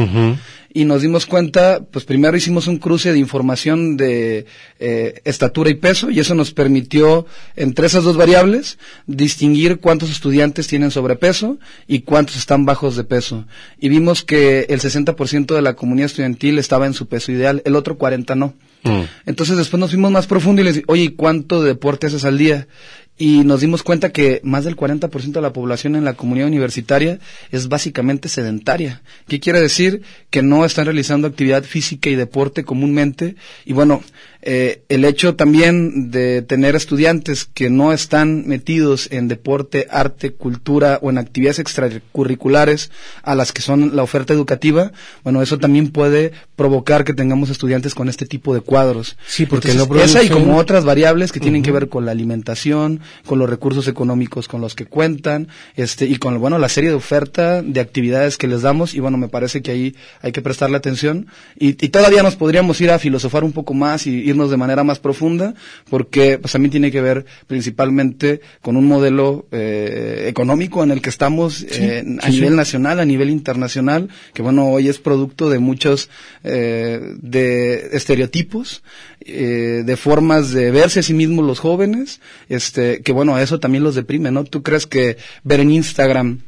Y 0.72 0.84
nos 0.84 1.02
dimos 1.02 1.26
cuenta, 1.26 1.80
pues 1.90 2.04
primero 2.04 2.36
hicimos 2.36 2.68
un 2.68 2.76
cruce 2.76 3.12
de 3.12 3.18
información 3.18 3.96
de 3.96 4.46
eh, 4.78 5.22
estatura 5.24 5.70
y 5.70 5.74
peso 5.74 6.10
y 6.10 6.20
eso 6.20 6.34
nos 6.34 6.52
permitió, 6.52 7.26
entre 7.56 7.86
esas 7.86 8.04
dos 8.04 8.16
variables, 8.16 8.78
distinguir 9.06 9.78
cuántos 9.78 10.10
estudiantes 10.10 10.68
tienen 10.68 10.90
sobrepeso 10.90 11.58
y 11.88 12.00
cuántos 12.00 12.36
están 12.36 12.64
bajos 12.64 12.94
de 12.94 13.04
peso. 13.04 13.46
Y 13.80 13.88
vimos 13.88 14.22
que 14.22 14.66
el 14.68 14.80
60% 14.80 15.54
de 15.54 15.62
la 15.62 15.74
comunidad 15.74 16.06
estudiantil 16.06 16.58
estaba 16.58 16.86
en 16.86 16.94
su 16.94 17.08
peso 17.08 17.32
ideal, 17.32 17.62
el 17.64 17.74
otro 17.74 17.98
40% 17.98 18.36
no. 18.36 18.54
Mm. 18.82 19.02
Entonces 19.26 19.56
después 19.56 19.80
nos 19.80 19.90
fuimos 19.90 20.10
más 20.10 20.26
profundo 20.26 20.62
y 20.62 20.64
les 20.64 20.74
dije, 20.76 20.86
oye, 20.88 21.14
¿cuánto 21.14 21.62
de 21.62 21.68
deporte 21.68 22.06
haces 22.06 22.24
al 22.24 22.38
día? 22.38 22.68
Y 23.18 23.44
nos 23.44 23.60
dimos 23.60 23.82
cuenta 23.82 24.12
que 24.12 24.40
más 24.44 24.64
del 24.64 24.76
40% 24.76 25.32
de 25.32 25.40
la 25.40 25.52
población 25.52 25.96
en 25.96 26.04
la 26.04 26.14
comunidad 26.14 26.48
universitaria 26.48 27.18
es 27.50 27.68
básicamente 27.68 28.28
sedentaria. 28.28 29.02
¿Qué 29.26 29.40
quiere 29.40 29.60
decir? 29.60 30.02
Que 30.28 30.42
no 30.42 30.64
están 30.64 30.84
realizando 30.84 31.26
actividad 31.26 31.64
física 31.64 32.10
y 32.10 32.14
deporte 32.14 32.64
comúnmente. 32.64 33.36
Y 33.64 33.72
bueno, 33.72 34.02
eh, 34.42 34.82
el 34.88 35.04
hecho 35.04 35.34
también 35.34 36.10
de 36.10 36.42
tener 36.42 36.76
estudiantes 36.76 37.46
que 37.46 37.70
no 37.70 37.92
están 37.92 38.46
metidos 38.46 39.08
en 39.10 39.28
deporte, 39.28 39.86
arte, 39.90 40.32
cultura 40.32 40.98
o 41.02 41.10
en 41.10 41.18
actividades 41.18 41.58
extracurriculares 41.58 42.90
a 43.22 43.34
las 43.34 43.52
que 43.52 43.62
son 43.62 43.96
la 43.96 44.02
oferta 44.02 44.34
educativa, 44.34 44.92
bueno, 45.24 45.42
eso 45.42 45.58
también 45.58 45.90
puede 45.90 46.32
provocar 46.54 47.04
que 47.04 47.14
tengamos 47.14 47.50
estudiantes 47.50 47.94
con 47.94 48.08
este 48.08 48.26
tipo 48.26 48.54
de 48.54 48.60
cuadros. 48.60 49.16
Sí, 49.26 49.46
porque 49.46 49.74
no 49.74 49.88
Esa 49.96 50.22
y 50.22 50.28
como 50.28 50.58
otras 50.58 50.84
variables 50.84 51.32
que 51.32 51.40
tienen 51.40 51.62
que 51.62 51.72
ver 51.72 51.88
con 51.88 52.04
la 52.04 52.12
alimentación, 52.12 53.00
con 53.26 53.38
los 53.38 53.50
recursos 53.50 53.88
económicos 53.88 54.48
con 54.48 54.60
los 54.60 54.74
que 54.74 54.86
cuentan, 54.86 55.48
este, 55.74 56.06
y 56.06 56.16
con, 56.16 56.38
bueno, 56.38 56.58
la 56.58 56.68
serie 56.68 56.90
de 56.90 56.96
oferta 56.96 57.62
de 57.62 57.80
actividades 57.80 58.36
que 58.36 58.46
les 58.46 58.62
damos, 58.62 58.94
y 58.94 59.00
bueno, 59.00 59.18
me 59.18 59.28
parece 59.28 59.60
que 59.60 59.72
ahí 59.72 59.96
hay 60.22 60.32
que 60.32 60.40
prestarle 60.40 60.76
atención, 60.76 61.26
y, 61.58 61.70
y 61.84 61.88
todavía 61.88 62.22
nos 62.22 62.36
podríamos 62.36 62.80
ir 62.80 62.90
a 62.90 62.98
filosofar 62.98 63.42
un 63.42 63.52
poco 63.52 63.74
más 63.74 64.06
y 64.06 64.10
ir 64.10 64.36
de 64.44 64.56
manera 64.56 64.84
más 64.84 64.98
profunda, 64.98 65.54
porque 65.88 66.38
pues 66.38 66.52
también 66.52 66.70
tiene 66.70 66.90
que 66.90 67.00
ver 67.00 67.24
principalmente 67.46 68.42
con 68.60 68.76
un 68.76 68.86
modelo 68.86 69.46
eh, 69.50 70.26
económico 70.28 70.84
en 70.84 70.90
el 70.90 71.00
que 71.00 71.08
estamos 71.08 71.62
eh, 71.62 72.04
a 72.20 72.28
nivel 72.28 72.54
nacional, 72.54 73.00
a 73.00 73.04
nivel 73.04 73.30
internacional, 73.30 74.08
que 74.34 74.42
bueno, 74.42 74.68
hoy 74.68 74.88
es 74.88 74.98
producto 74.98 75.48
de 75.48 75.58
muchos 75.58 76.10
eh, 76.44 77.00
de 77.20 77.88
estereotipos, 77.92 78.82
de 79.26 79.96
formas 79.96 80.52
de 80.52 80.70
verse 80.70 81.00
a 81.00 81.02
sí 81.02 81.14
mismos 81.14 81.44
los 81.44 81.58
jóvenes, 81.58 82.20
este, 82.48 83.02
que 83.02 83.12
bueno, 83.12 83.38
eso 83.38 83.60
también 83.60 83.84
los 83.84 83.94
deprime, 83.94 84.30
¿no? 84.30 84.44
¿Tú 84.44 84.62
crees 84.62 84.86
que 84.86 85.16
ver 85.42 85.60
en 85.60 85.70
Instagram 85.70 86.40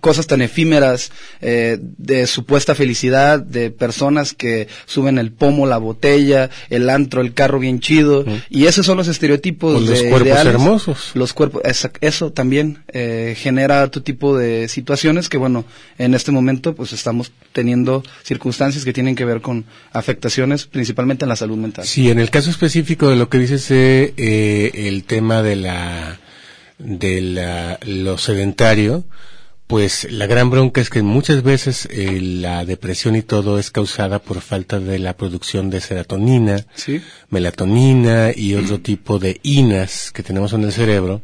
cosas 0.00 0.26
tan 0.26 0.42
efímeras 0.42 1.10
eh, 1.40 1.78
de 1.80 2.26
supuesta 2.26 2.74
felicidad 2.74 3.40
de 3.40 3.70
personas 3.70 4.32
que 4.32 4.68
suben 4.86 5.18
el 5.18 5.32
pomo, 5.32 5.66
la 5.66 5.78
botella, 5.78 6.50
el 6.70 6.90
antro, 6.90 7.20
el 7.20 7.34
carro 7.34 7.58
bien 7.58 7.80
chido 7.80 8.24
y 8.48 8.66
esos 8.66 8.86
son 8.86 8.96
los 8.96 9.08
estereotipos 9.08 9.86
de 9.86 9.90
los 9.90 10.02
cuerpos 10.04 10.38
hermosos. 10.38 11.10
Los 11.14 11.32
cuerpos, 11.32 11.62
eso 12.00 12.32
también 12.32 12.84
eh, 12.88 13.34
genera 13.36 13.82
otro 13.82 14.02
tipo 14.02 14.36
de 14.36 14.68
situaciones 14.68 15.28
que 15.28 15.38
bueno 15.38 15.64
en 15.98 16.14
este 16.14 16.32
momento 16.32 16.74
pues 16.74 16.92
estamos 16.92 17.32
teniendo 17.52 18.02
circunstancias 18.22 18.84
que 18.84 18.92
tienen 18.92 19.14
que 19.14 19.24
ver 19.24 19.40
con 19.40 19.64
afectaciones 19.92 20.66
principalmente 20.66 21.24
en 21.24 21.28
la 21.28 21.36
salud 21.36 21.56
mental. 21.56 21.86
Sí, 21.86 22.10
en 22.10 22.18
el 22.18 22.30
caso 22.30 22.50
específico 22.50 23.08
de 23.08 23.16
lo 23.16 23.28
que 23.28 23.38
dices 23.38 23.70
eh, 23.70 24.70
el 24.74 25.04
tema 25.04 25.42
de 25.42 25.56
la 25.56 26.18
de 26.78 27.20
la, 27.20 27.78
lo 27.82 28.18
sedentario 28.18 29.04
pues 29.68 30.10
la 30.10 30.26
gran 30.26 30.48
bronca 30.48 30.80
es 30.80 30.88
que 30.88 31.02
muchas 31.02 31.42
veces 31.42 31.86
eh, 31.90 32.20
la 32.22 32.64
depresión 32.64 33.16
y 33.16 33.22
todo 33.22 33.58
es 33.58 33.70
causada 33.70 34.18
por 34.18 34.40
falta 34.40 34.80
de 34.80 34.98
la 34.98 35.14
producción 35.14 35.68
de 35.68 35.82
serotonina, 35.82 36.64
melatonina 37.28 38.32
y 38.34 38.54
otro 38.54 38.80
tipo 38.80 39.18
de 39.18 39.38
inas 39.42 40.10
que 40.10 40.22
tenemos 40.22 40.54
en 40.54 40.64
el 40.64 40.72
cerebro 40.72 41.22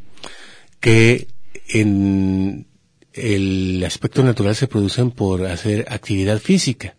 que 0.78 1.28
en 1.68 2.66
el 3.14 3.82
aspecto 3.86 4.22
natural 4.22 4.54
se 4.54 4.68
producen 4.68 5.10
por 5.10 5.46
hacer 5.46 5.86
actividad 5.88 6.38
física. 6.38 6.96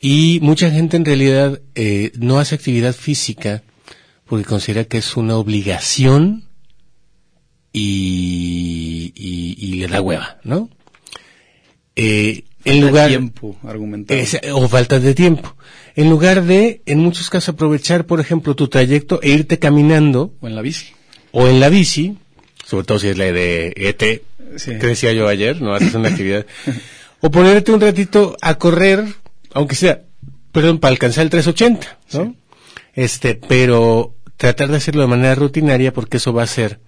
Y 0.00 0.40
mucha 0.42 0.68
gente 0.72 0.96
en 0.96 1.04
realidad 1.04 1.60
eh, 1.76 2.10
no 2.18 2.40
hace 2.40 2.56
actividad 2.56 2.94
física 2.94 3.62
porque 4.26 4.44
considera 4.44 4.84
que 4.84 4.98
es 4.98 5.16
una 5.16 5.36
obligación 5.36 6.49
y, 7.72 9.12
y, 9.14 9.74
le 9.74 9.86
da 9.88 10.00
hueva, 10.00 10.38
¿no? 10.44 10.68
Eh, 11.96 12.44
en 12.64 12.80
lugar 12.80 13.08
tiempo 13.08 13.56
argumentado. 13.64 14.20
o 14.54 14.68
falta 14.68 14.98
de 15.00 15.14
tiempo. 15.14 15.54
En 15.96 16.08
lugar 16.10 16.42
de, 16.44 16.82
en 16.86 16.98
muchos 16.98 17.30
casos, 17.30 17.50
aprovechar, 17.50 18.06
por 18.06 18.20
ejemplo, 18.20 18.54
tu 18.54 18.68
trayecto 18.68 19.20
e 19.22 19.30
irte 19.30 19.58
caminando. 19.58 20.34
O 20.40 20.48
en 20.48 20.56
la 20.56 20.62
bici. 20.62 20.92
O 21.32 21.46
en 21.48 21.60
la 21.60 21.68
bici, 21.68 22.16
sobre 22.64 22.86
todo 22.86 22.98
si 22.98 23.08
es 23.08 23.18
la 23.18 23.26
de 23.26 23.72
ET, 23.76 24.22
Sí. 24.56 24.72
que 24.80 24.86
decía 24.88 25.12
yo 25.12 25.28
ayer, 25.28 25.62
¿no? 25.62 25.72
Haces 25.74 25.94
una 25.94 26.08
actividad. 26.12 26.44
o 27.20 27.30
ponerte 27.30 27.70
un 27.70 27.80
ratito 27.80 28.36
a 28.42 28.56
correr, 28.56 29.04
aunque 29.52 29.76
sea, 29.76 30.02
perdón, 30.50 30.80
para 30.80 30.90
alcanzar 30.90 31.22
el 31.22 31.30
380, 31.30 31.98
¿no? 32.14 32.34
Este, 32.94 33.36
pero 33.36 34.16
tratar 34.36 34.68
de 34.68 34.78
hacerlo 34.78 35.02
de 35.02 35.06
manera 35.06 35.36
rutinaria 35.36 35.92
porque 35.92 36.16
eso 36.16 36.32
va 36.32 36.42
a 36.42 36.44
hacer 36.44 36.80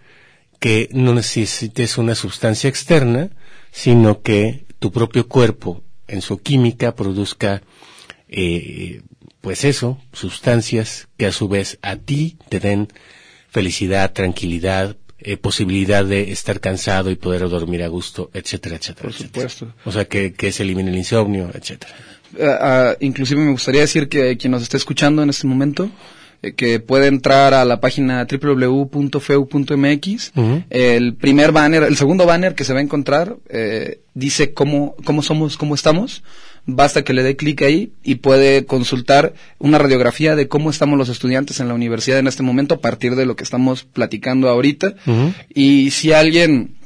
que 0.63 0.89
no 0.93 1.13
necesites 1.13 1.99
una 1.99 2.15
sustancia 2.15 2.71
externa, 2.71 3.31
sino 3.73 4.23
que 4.23 4.65
tu 4.79 4.93
propio 4.93 5.27
cuerpo 5.27 5.83
en 6.07 6.23
su 6.23 6.39
química 6.39 6.95
produzca 6.95 7.63
eh, 8.29 9.03
pues 9.41 9.65
eso, 9.65 10.01
sustancias 10.13 11.09
que 11.17 11.27
a 11.27 11.33
su 11.33 11.49
vez 11.49 11.81
a 11.83 11.97
ti 11.97 12.39
te 12.49 12.61
den 12.61 12.87
felicidad, 13.51 14.13
tranquilidad, 14.13 14.97
eh, 15.19 15.37
posibilidad 15.37 16.05
de 16.05 16.31
estar 16.31 16.61
cansado 16.61 17.11
y 17.11 17.17
poder 17.17 17.49
dormir 17.49 17.83
a 17.83 17.89
gusto, 17.89 18.31
etcétera, 18.33 18.77
etcétera. 18.77 19.03
Por 19.03 19.11
etcétera. 19.11 19.49
supuesto. 19.49 19.75
O 19.85 19.91
sea, 19.91 20.05
que, 20.05 20.33
que 20.33 20.53
se 20.53 20.63
elimine 20.63 20.93
el 20.93 20.97
insomnio, 20.97 21.51
etcétera. 21.53 21.93
Ah, 22.41 22.95
inclusive 23.01 23.41
me 23.41 23.51
gustaría 23.51 23.81
decir 23.81 24.09
que 24.09 24.37
quien 24.37 24.53
nos 24.53 24.63
está 24.63 24.77
escuchando 24.77 25.25
en 25.25 25.31
este 25.31 25.49
momento, 25.49 25.91
eh, 26.43 26.55
que 26.55 26.81
puede 26.81 27.07
entrar 27.07 27.55
a 27.55 27.65
la 27.65 27.81
página 27.81 28.27
www.feu.mx. 28.31 30.33
El 30.71 31.15
primer 31.15 31.53
banner, 31.53 31.85
el 31.85 31.97
segundo 31.97 32.27
banner 32.27 32.55
que 32.55 32.65
se 32.65 32.73
va 32.73 32.81
a 32.81 32.83
encontrar, 32.83 33.37
eh, 33.49 34.01
dice 34.15 34.53
cómo, 34.53 34.97
cómo 35.05 35.23
somos, 35.23 35.57
cómo 35.57 35.75
estamos. 35.75 36.23
Basta 36.65 37.03
que 37.03 37.13
le 37.13 37.23
dé 37.23 37.37
clic 37.37 37.63
ahí 37.63 37.93
y 38.05 38.17
puede 38.17 38.67
consultar 38.67 39.35
una 39.59 39.79
radiografía 39.79 40.37
de 40.37 40.49
cómo 40.49 40.71
estamos 40.71 40.99
los 40.99 41.09
estudiantes 41.09 41.61
en 41.61 41.69
la 41.69 41.75
universidad 41.75 42.19
en 42.19 42.29
este 42.29 42.43
momento 42.43 42.77
a 42.77 42.81
partir 42.81 43.17
de 43.17 43.27
lo 43.27 43.37
que 43.37 43.45
estamos 43.45 43.85
platicando 43.85 44.49
ahorita. 44.49 44.95
Y 45.53 45.91
si 45.91 46.13
alguien 46.13 46.77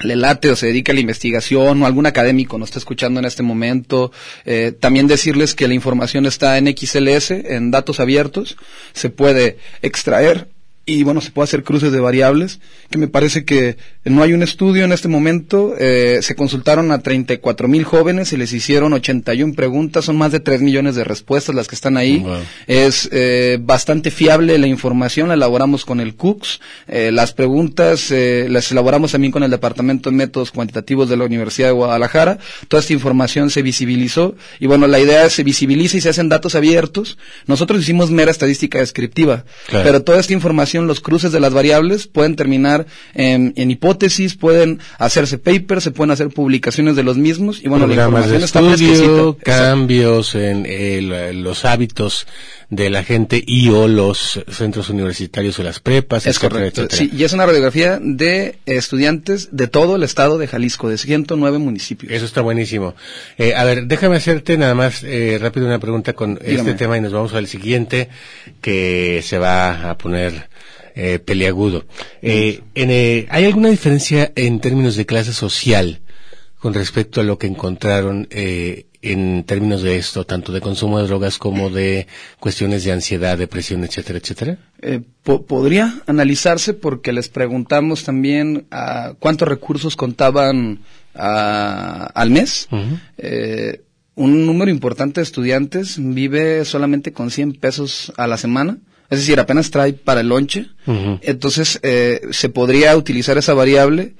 le 0.00 0.16
late 0.16 0.50
o 0.50 0.56
se 0.56 0.66
dedica 0.66 0.92
a 0.92 0.94
la 0.94 1.00
investigación 1.00 1.82
o 1.82 1.86
algún 1.86 2.06
académico 2.06 2.58
nos 2.58 2.68
está 2.68 2.78
escuchando 2.78 3.20
en 3.20 3.26
este 3.26 3.42
momento, 3.42 4.12
eh, 4.44 4.72
también 4.78 5.06
decirles 5.06 5.54
que 5.54 5.68
la 5.68 5.74
información 5.74 6.26
está 6.26 6.58
en 6.58 6.66
XLS, 6.66 7.30
en 7.30 7.70
datos 7.70 8.00
abiertos, 8.00 8.56
se 8.92 9.10
puede 9.10 9.58
extraer 9.82 10.48
y 10.88 11.02
bueno, 11.04 11.20
se 11.20 11.30
puede 11.30 11.44
hacer 11.44 11.62
cruces 11.64 11.92
de 11.92 12.00
variables, 12.00 12.60
que 12.90 12.96
me 12.98 13.08
parece 13.08 13.44
que 13.44 13.76
no 14.04 14.22
hay 14.22 14.32
un 14.32 14.42
estudio 14.42 14.84
en 14.84 14.92
este 14.92 15.06
momento, 15.06 15.74
eh, 15.78 16.20
se 16.22 16.34
consultaron 16.34 16.90
a 16.92 17.00
34 17.00 17.68
mil 17.68 17.84
jóvenes 17.84 18.32
y 18.32 18.38
les 18.38 18.52
hicieron 18.54 18.94
81 18.94 19.52
preguntas, 19.54 20.06
son 20.06 20.16
más 20.16 20.32
de 20.32 20.40
3 20.40 20.62
millones 20.62 20.94
de 20.94 21.04
respuestas 21.04 21.54
las 21.54 21.68
que 21.68 21.74
están 21.74 21.96
ahí, 21.98 22.20
Wow. 22.20 22.38
es 22.66 23.08
eh, 23.12 23.58
bastante 23.60 24.10
fiable 24.10 24.56
la 24.56 24.66
información, 24.66 25.28
la 25.28 25.34
elaboramos 25.34 25.84
con 25.84 26.00
el 26.00 26.14
CUCS, 26.14 26.60
eh, 26.88 27.10
las 27.12 27.34
preguntas 27.34 28.10
eh, 28.10 28.46
las 28.48 28.72
elaboramos 28.72 29.12
también 29.12 29.30
con 29.30 29.42
el 29.42 29.50
Departamento 29.50 30.08
de 30.08 30.16
Métodos 30.16 30.50
Cuantitativos 30.52 31.08
de 31.10 31.18
la 31.18 31.24
Universidad 31.24 31.68
de 31.68 31.72
Guadalajara, 31.72 32.38
toda 32.68 32.80
esta 32.80 32.94
información 32.94 33.50
se 33.50 33.60
visibilizó 33.60 34.34
y 34.58 34.66
bueno, 34.66 34.86
la 34.86 35.00
idea 35.00 35.26
es 35.26 35.34
se 35.34 35.44
visibiliza 35.44 35.98
y 35.98 36.00
se 36.00 36.08
hacen 36.08 36.30
datos 36.30 36.54
abiertos, 36.54 37.18
nosotros 37.46 37.82
hicimos 37.82 38.10
mera 38.10 38.30
estadística 38.30 38.78
descriptiva, 38.78 39.44
Claro. 39.66 39.84
pero 39.84 40.02
toda 40.02 40.18
esta 40.20 40.32
información, 40.32 40.77
los 40.86 41.00
cruces 41.00 41.32
de 41.32 41.40
las 41.40 41.52
variables 41.52 42.06
pueden 42.06 42.36
terminar 42.36 42.86
en, 43.14 43.52
en 43.56 43.70
hipótesis, 43.70 44.36
pueden 44.36 44.78
hacerse 44.98 45.38
papers, 45.38 45.84
se 45.84 45.90
pueden 45.90 46.10
hacer 46.10 46.28
publicaciones 46.28 46.94
de 46.96 47.02
los 47.02 47.16
mismos 47.16 47.60
y 47.62 47.68
bueno, 47.68 47.86
la 47.86 47.94
Programas 47.94 48.30
de 48.30 48.36
información 48.36 48.44
está 48.44 48.84
estudio, 48.84 49.34
fresquecita. 49.34 49.68
cambios 49.68 50.34
en 50.34 50.66
el- 50.66 51.42
los 51.42 51.64
hábitos 51.64 52.26
de 52.70 52.90
la 52.90 53.02
gente 53.02 53.42
y 53.46 53.70
o 53.70 53.88
los 53.88 54.40
centros 54.50 54.90
universitarios 54.90 55.58
o 55.58 55.62
las 55.62 55.80
prepas, 55.80 56.26
Es 56.26 56.36
etcétera, 56.36 56.50
correcto. 56.60 56.82
etcétera. 56.82 57.10
Sí, 57.10 57.16
y 57.16 57.24
es 57.24 57.32
una 57.32 57.46
radiografía 57.46 57.98
de 58.02 58.58
estudiantes 58.66 59.48
de 59.52 59.68
todo 59.68 59.96
el 59.96 60.02
estado 60.02 60.36
de 60.36 60.48
Jalisco, 60.48 60.90
de 60.90 60.98
109 60.98 61.56
municipios. 61.58 62.12
Eso 62.12 62.26
está 62.26 62.42
buenísimo. 62.42 62.94
Eh, 63.38 63.54
a 63.54 63.64
ver, 63.64 63.86
déjame 63.86 64.16
hacerte 64.16 64.58
nada 64.58 64.74
más 64.74 65.02
eh, 65.02 65.38
rápido 65.40 65.66
una 65.66 65.78
pregunta 65.78 66.12
con 66.12 66.34
Dígame. 66.34 66.56
este 66.70 66.74
tema 66.74 66.98
y 66.98 67.00
nos 67.00 67.12
vamos 67.12 67.32
al 67.32 67.46
siguiente 67.46 68.10
que 68.60 69.22
se 69.24 69.38
va 69.38 69.90
a 69.90 69.96
poner 69.96 70.48
eh, 70.94 71.18
peliagudo. 71.20 71.86
Eh, 72.20 72.60
en, 72.74 72.90
eh, 72.90 73.26
¿Hay 73.30 73.44
alguna 73.46 73.70
diferencia 73.70 74.30
en 74.36 74.60
términos 74.60 74.94
de 74.96 75.06
clase 75.06 75.32
social 75.32 76.00
con 76.58 76.74
respecto 76.74 77.20
a 77.20 77.24
lo 77.24 77.38
que 77.38 77.46
encontraron 77.46 78.26
eh, 78.30 78.86
en 79.00 79.44
términos 79.44 79.82
de 79.82 79.96
esto, 79.96 80.24
tanto 80.24 80.50
de 80.52 80.60
consumo 80.60 80.98
de 80.98 81.06
drogas 81.06 81.38
como 81.38 81.70
de 81.70 82.06
cuestiones 82.40 82.82
de 82.84 82.92
ansiedad, 82.92 83.38
depresión, 83.38 83.84
etcétera, 83.84 84.18
etcétera? 84.18 84.58
Eh, 84.82 85.00
po- 85.22 85.46
podría 85.46 86.00
analizarse 86.06 86.74
porque 86.74 87.12
les 87.12 87.28
preguntamos 87.28 88.02
también 88.04 88.66
a 88.70 89.14
cuántos 89.20 89.46
recursos 89.48 89.94
contaban 89.96 90.80
a- 91.14 92.10
al 92.14 92.30
mes. 92.30 92.68
Eh, 93.18 93.82
un 94.14 94.46
número 94.46 94.70
importante 94.70 95.20
de 95.20 95.24
estudiantes 95.24 95.96
vive 95.98 96.64
solamente 96.64 97.12
con 97.12 97.30
100 97.30 97.52
pesos 97.54 98.12
a 98.16 98.26
la 98.26 98.36
semana. 98.36 98.78
Es 99.10 99.20
decir, 99.20 99.38
apenas 99.40 99.70
trae 99.70 99.92
para 99.94 100.20
el 100.20 100.28
lonche. 100.28 100.66
Entonces, 101.22 101.78
eh, 101.82 102.20
se 102.30 102.48
podría 102.48 102.96
utilizar 102.96 103.38
esa 103.38 103.54
variable, 103.54 104.14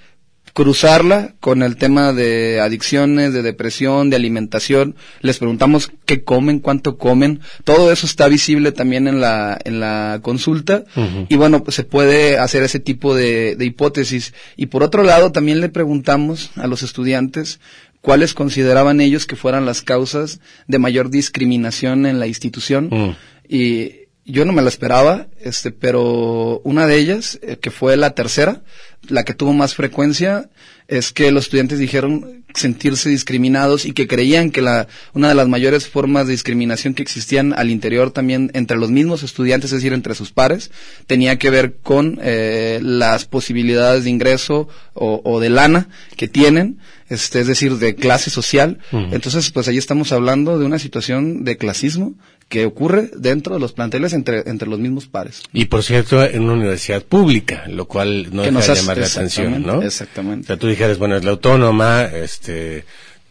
cruzarla 0.58 1.36
con 1.38 1.62
el 1.62 1.76
tema 1.76 2.12
de 2.12 2.58
adicciones, 2.60 3.32
de 3.32 3.42
depresión, 3.42 4.10
de 4.10 4.16
alimentación. 4.16 4.96
Les 5.20 5.38
preguntamos 5.38 5.92
qué 6.04 6.24
comen, 6.24 6.58
cuánto 6.58 6.98
comen. 6.98 7.38
Todo 7.62 7.92
eso 7.92 8.06
está 8.06 8.26
visible 8.26 8.72
también 8.72 9.06
en 9.06 9.20
la, 9.20 9.56
en 9.62 9.78
la 9.78 10.18
consulta. 10.20 10.82
Y 11.28 11.36
bueno, 11.36 11.62
pues 11.62 11.76
se 11.76 11.84
puede 11.84 12.38
hacer 12.38 12.64
ese 12.64 12.80
tipo 12.80 13.14
de, 13.14 13.54
de 13.54 13.66
hipótesis. 13.66 14.34
Y 14.56 14.66
por 14.66 14.82
otro 14.82 15.04
lado, 15.04 15.30
también 15.30 15.60
le 15.60 15.68
preguntamos 15.68 16.50
a 16.56 16.66
los 16.66 16.82
estudiantes 16.82 17.60
cuáles 18.00 18.34
consideraban 18.34 19.00
ellos 19.00 19.26
que 19.26 19.36
fueran 19.36 19.64
las 19.64 19.82
causas 19.82 20.40
de 20.66 20.80
mayor 20.80 21.08
discriminación 21.08 22.04
en 22.04 22.18
la 22.18 22.26
institución. 22.26 22.88
Mm. 22.90 23.16
Y 23.48 24.07
yo 24.28 24.44
no 24.44 24.52
me 24.52 24.62
la 24.62 24.68
esperaba, 24.68 25.26
este, 25.40 25.72
pero 25.72 26.60
una 26.62 26.86
de 26.86 26.96
ellas, 26.96 27.38
eh, 27.42 27.56
que 27.56 27.70
fue 27.70 27.96
la 27.96 28.14
tercera, 28.14 28.62
la 29.08 29.24
que 29.24 29.32
tuvo 29.32 29.54
más 29.54 29.74
frecuencia, 29.74 30.50
es 30.86 31.12
que 31.12 31.30
los 31.32 31.44
estudiantes 31.44 31.78
dijeron 31.78 32.44
sentirse 32.54 33.08
discriminados 33.10 33.84
y 33.84 33.92
que 33.92 34.06
creían 34.06 34.50
que 34.50 34.62
la, 34.62 34.86
una 35.12 35.28
de 35.28 35.34
las 35.34 35.48
mayores 35.48 35.88
formas 35.88 36.26
de 36.26 36.32
discriminación 36.32 36.94
que 36.94 37.02
existían 37.02 37.52
al 37.52 37.70
interior 37.70 38.10
también 38.10 38.50
entre 38.54 38.76
los 38.76 38.90
mismos 38.90 39.22
estudiantes, 39.22 39.72
es 39.72 39.78
decir, 39.78 39.92
entre 39.92 40.14
sus 40.14 40.32
pares, 40.32 40.70
tenía 41.06 41.38
que 41.38 41.50
ver 41.50 41.76
con 41.82 42.18
eh, 42.22 42.80
las 42.82 43.24
posibilidades 43.24 44.04
de 44.04 44.10
ingreso 44.10 44.68
o, 44.94 45.20
o 45.24 45.40
de 45.40 45.50
lana 45.50 45.88
que 46.16 46.28
tienen, 46.28 46.78
este, 47.08 47.40
es 47.40 47.46
decir, 47.46 47.76
de 47.76 47.94
clase 47.94 48.30
social. 48.30 48.78
Entonces, 48.92 49.50
pues 49.50 49.68
ahí 49.68 49.78
estamos 49.78 50.12
hablando 50.12 50.58
de 50.58 50.66
una 50.66 50.78
situación 50.78 51.44
de 51.44 51.56
clasismo 51.56 52.14
que 52.48 52.64
ocurre 52.64 53.10
dentro 53.16 53.52
de 53.54 53.60
los 53.60 53.72
planteles 53.72 54.12
entre, 54.14 54.48
entre 54.48 54.68
los 54.68 54.78
mismos 54.78 55.06
pares. 55.06 55.42
Y 55.52 55.66
por 55.66 55.82
cierto, 55.82 56.24
en 56.24 56.42
una 56.44 56.54
universidad 56.54 57.02
pública, 57.02 57.64
lo 57.68 57.86
cual 57.86 58.24
no 58.32 58.42
Que 58.42 58.48
deja 58.48 58.50
nos 58.52 58.66
de 58.66 58.72
hace- 58.72 58.80
llamar 58.82 58.98
la 58.98 59.06
atención, 59.06 59.62
¿no? 59.66 59.82
exactamente. 59.82 60.44
O 60.44 60.46
sea, 60.46 60.56
tú 60.56 60.66
dijeras, 60.68 60.96
bueno, 60.98 61.16
es 61.16 61.24
la 61.24 61.32
autónoma, 61.32 62.04
este, 62.04 62.84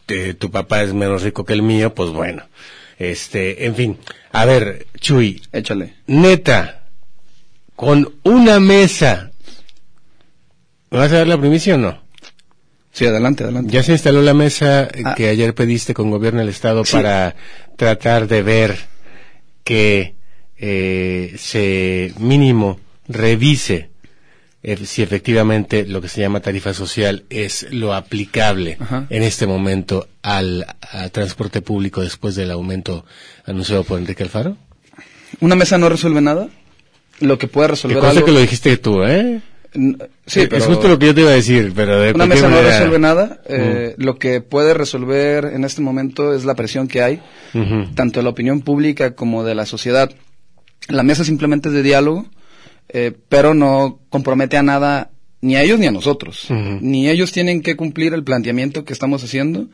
te- 0.05 0.33
tu 0.35 0.51
papá 0.51 0.83
es 0.83 0.93
menos 0.93 1.23
rico 1.23 1.45
que 1.45 1.53
el 1.53 1.63
mío, 1.63 1.95
pues 1.95 2.11
bueno. 2.11 2.43
Este, 2.99 3.65
en 3.65 3.75
fin. 3.75 3.97
A 4.31 4.45
ver, 4.45 4.85
Chuy, 4.99 5.41
Échale. 5.51 5.95
neta, 6.07 6.83
con 7.75 8.13
una 8.23 8.59
mesa, 8.59 9.31
¿me 10.91 10.97
vas 10.99 11.11
a 11.11 11.17
dar 11.17 11.27
la 11.27 11.39
primicia 11.39 11.75
o 11.75 11.77
no? 11.77 12.01
Sí, 12.91 13.05
adelante, 13.05 13.43
adelante. 13.43 13.71
Ya 13.71 13.83
se 13.83 13.91
instaló 13.91 14.21
la 14.21 14.33
mesa 14.33 14.87
Ah. 15.05 15.13
que 15.15 15.29
ayer 15.29 15.53
pediste 15.53 15.93
con 15.93 16.09
gobierno 16.09 16.39
del 16.39 16.49
Estado 16.49 16.83
Sí. 16.85 16.93
para 16.93 17.35
tratar 17.77 18.27
de 18.27 18.41
ver 18.41 18.75
que 19.67 20.15
eh, 20.55 21.35
se 21.37 22.13
mínimo 22.19 22.79
revise 23.09 23.89
eh, 24.63 24.77
si 24.85 25.01
efectivamente 25.01 25.85
lo 25.85 25.99
que 25.99 26.07
se 26.07 26.21
llama 26.21 26.39
tarifa 26.39 26.73
social 26.73 27.25
es 27.29 27.67
lo 27.69 27.93
aplicable 27.93 28.77
Ajá. 28.79 29.07
en 29.09 29.23
este 29.23 29.45
momento 29.45 30.07
al, 30.21 30.65
transporte 31.11 31.61
público 31.61 32.01
después 32.01 32.35
del 32.35 32.51
aumento 32.51 33.05
anunciado 33.45 33.83
por 33.83 33.99
Enrique 33.99 34.23
Alfaro. 34.23 34.55
Una 35.41 35.55
mesa 35.55 35.77
no 35.77 35.89
resuelve 35.89 36.21
nada. 36.21 36.47
Lo 37.19 37.37
que 37.37 37.49
puede 37.49 37.67
Que 37.67 37.71
resolver 37.71 37.97
cosa 37.97 38.11
algo... 38.11 38.25
que 38.25 38.31
lo 38.31 38.39
dijiste 38.39 38.77
tú, 38.77 39.03
¿eh? 39.03 39.41
Es 40.25 40.65
justo 40.65 40.87
lo 40.87 40.97
que 40.97 41.07
yo 41.07 41.15
te 41.15 41.21
iba 41.21 41.31
a 41.31 41.35
decir, 41.35 41.73
pero 41.75 41.99
de 41.99 42.11
una 42.13 42.25
mesa 42.25 42.49
no 42.49 42.61
resuelve 42.61 42.99
nada. 42.99 43.41
Eh, 43.47 43.95
Lo 43.97 44.17
que 44.17 44.41
puede 44.41 44.73
resolver 44.73 45.45
en 45.45 45.63
este 45.63 45.81
momento 45.81 46.33
es 46.33 46.45
la 46.45 46.55
presión 46.55 46.87
que 46.87 47.01
hay, 47.01 47.21
tanto 47.95 48.19
de 48.19 48.23
la 48.23 48.29
opinión 48.29 48.61
pública 48.61 49.15
como 49.15 49.43
de 49.43 49.55
la 49.55 49.65
sociedad. 49.65 50.11
La 50.89 51.03
mesa 51.03 51.23
simplemente 51.23 51.69
es 51.69 51.75
de 51.75 51.83
diálogo, 51.83 52.25
eh, 52.89 53.11
pero 53.29 53.53
no 53.53 53.99
compromete 54.09 54.57
a 54.57 54.63
nada 54.63 55.11
ni 55.41 55.55
a 55.55 55.63
ellos 55.63 55.79
ni 55.79 55.85
a 55.85 55.91
nosotros. 55.91 56.47
Ni 56.49 57.09
ellos 57.09 57.31
tienen 57.31 57.61
que 57.61 57.75
cumplir 57.75 58.13
el 58.13 58.23
planteamiento 58.23 58.85
que 58.85 58.93
estamos 58.93 59.23
haciendo. 59.23 59.67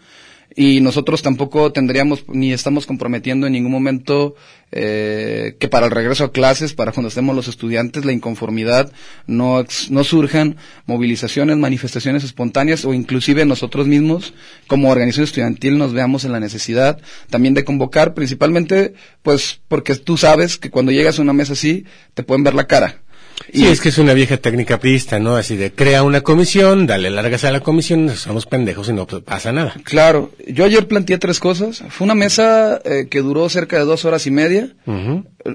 Y 0.56 0.82
nosotros 0.82 1.22
tampoco 1.22 1.72
tendríamos 1.72 2.26
ni 2.28 2.54
estamos 2.54 2.86
comprometiendo 2.86 3.48
en 3.48 3.54
ningún 3.54 3.72
momento 3.72 4.36
eh, 4.72 5.56
que 5.60 5.68
para 5.68 5.86
el 5.86 5.92
regreso 5.92 6.24
a 6.24 6.32
clases, 6.32 6.74
para 6.74 6.92
cuando 6.92 7.10
estemos 7.10 7.36
los 7.36 7.48
estudiantes, 7.48 8.06
la 8.06 8.12
inconformidad 8.12 8.92
no, 9.28 9.64
no 9.90 10.04
surjan 10.04 10.58
movilizaciones, 10.86 11.58
manifestaciones 11.58 12.24
espontáneas 12.24 12.86
o 12.86 12.94
inclusive 12.94 13.46
nosotros 13.46 13.88
mismos 13.88 14.34
como 14.68 14.90
organización 14.90 15.26
estudiantil 15.26 15.78
nos 15.78 15.94
veamos 15.94 16.26
en 16.26 16.32
la 16.32 16.40
necesidad 16.40 17.00
también 17.30 17.54
de 17.54 17.64
convocar, 17.64 18.14
principalmente 18.14 18.94
pues 19.22 19.62
porque 19.68 19.96
tú 19.96 20.18
sabes 20.18 20.58
que 20.58 20.70
cuando 20.70 20.92
llegas 20.92 21.20
a 21.20 21.22
una 21.22 21.34
mesa 21.34 21.54
así 21.54 21.86
te 22.14 22.24
pueden 22.24 22.44
ver 22.44 22.56
la 22.56 22.68
cara 22.68 23.03
Sí, 23.52 23.68
es 23.68 23.82
que 23.82 23.90
es 23.90 23.98
una 23.98 24.14
vieja 24.14 24.38
técnica 24.38 24.80
priista, 24.80 25.20
¿no? 25.20 25.36
Así 25.36 25.56
de 25.56 25.72
crea 25.72 26.04
una 26.04 26.22
comisión, 26.22 26.88
dale 26.88 27.10
largas 27.10 27.44
a 27.44 27.52
la 27.52 27.60
comisión, 27.60 28.10
somos 28.16 28.46
pendejos 28.46 28.90
y 28.90 28.94
no 28.94 29.06
pasa 29.08 29.52
nada. 29.52 29.76
Claro, 29.84 30.32
yo 30.48 30.66
ayer 30.66 30.88
planteé 30.88 31.18
tres 31.18 31.40
cosas. 31.40 31.84
Fue 31.90 32.06
una 32.06 32.16
mesa 32.16 32.82
eh, 32.86 33.08
que 33.10 33.22
duró 33.22 33.50
cerca 33.50 33.78
de 33.78 33.86
dos 33.86 34.06
horas 34.06 34.28
y 34.28 34.32
media. 34.32 34.70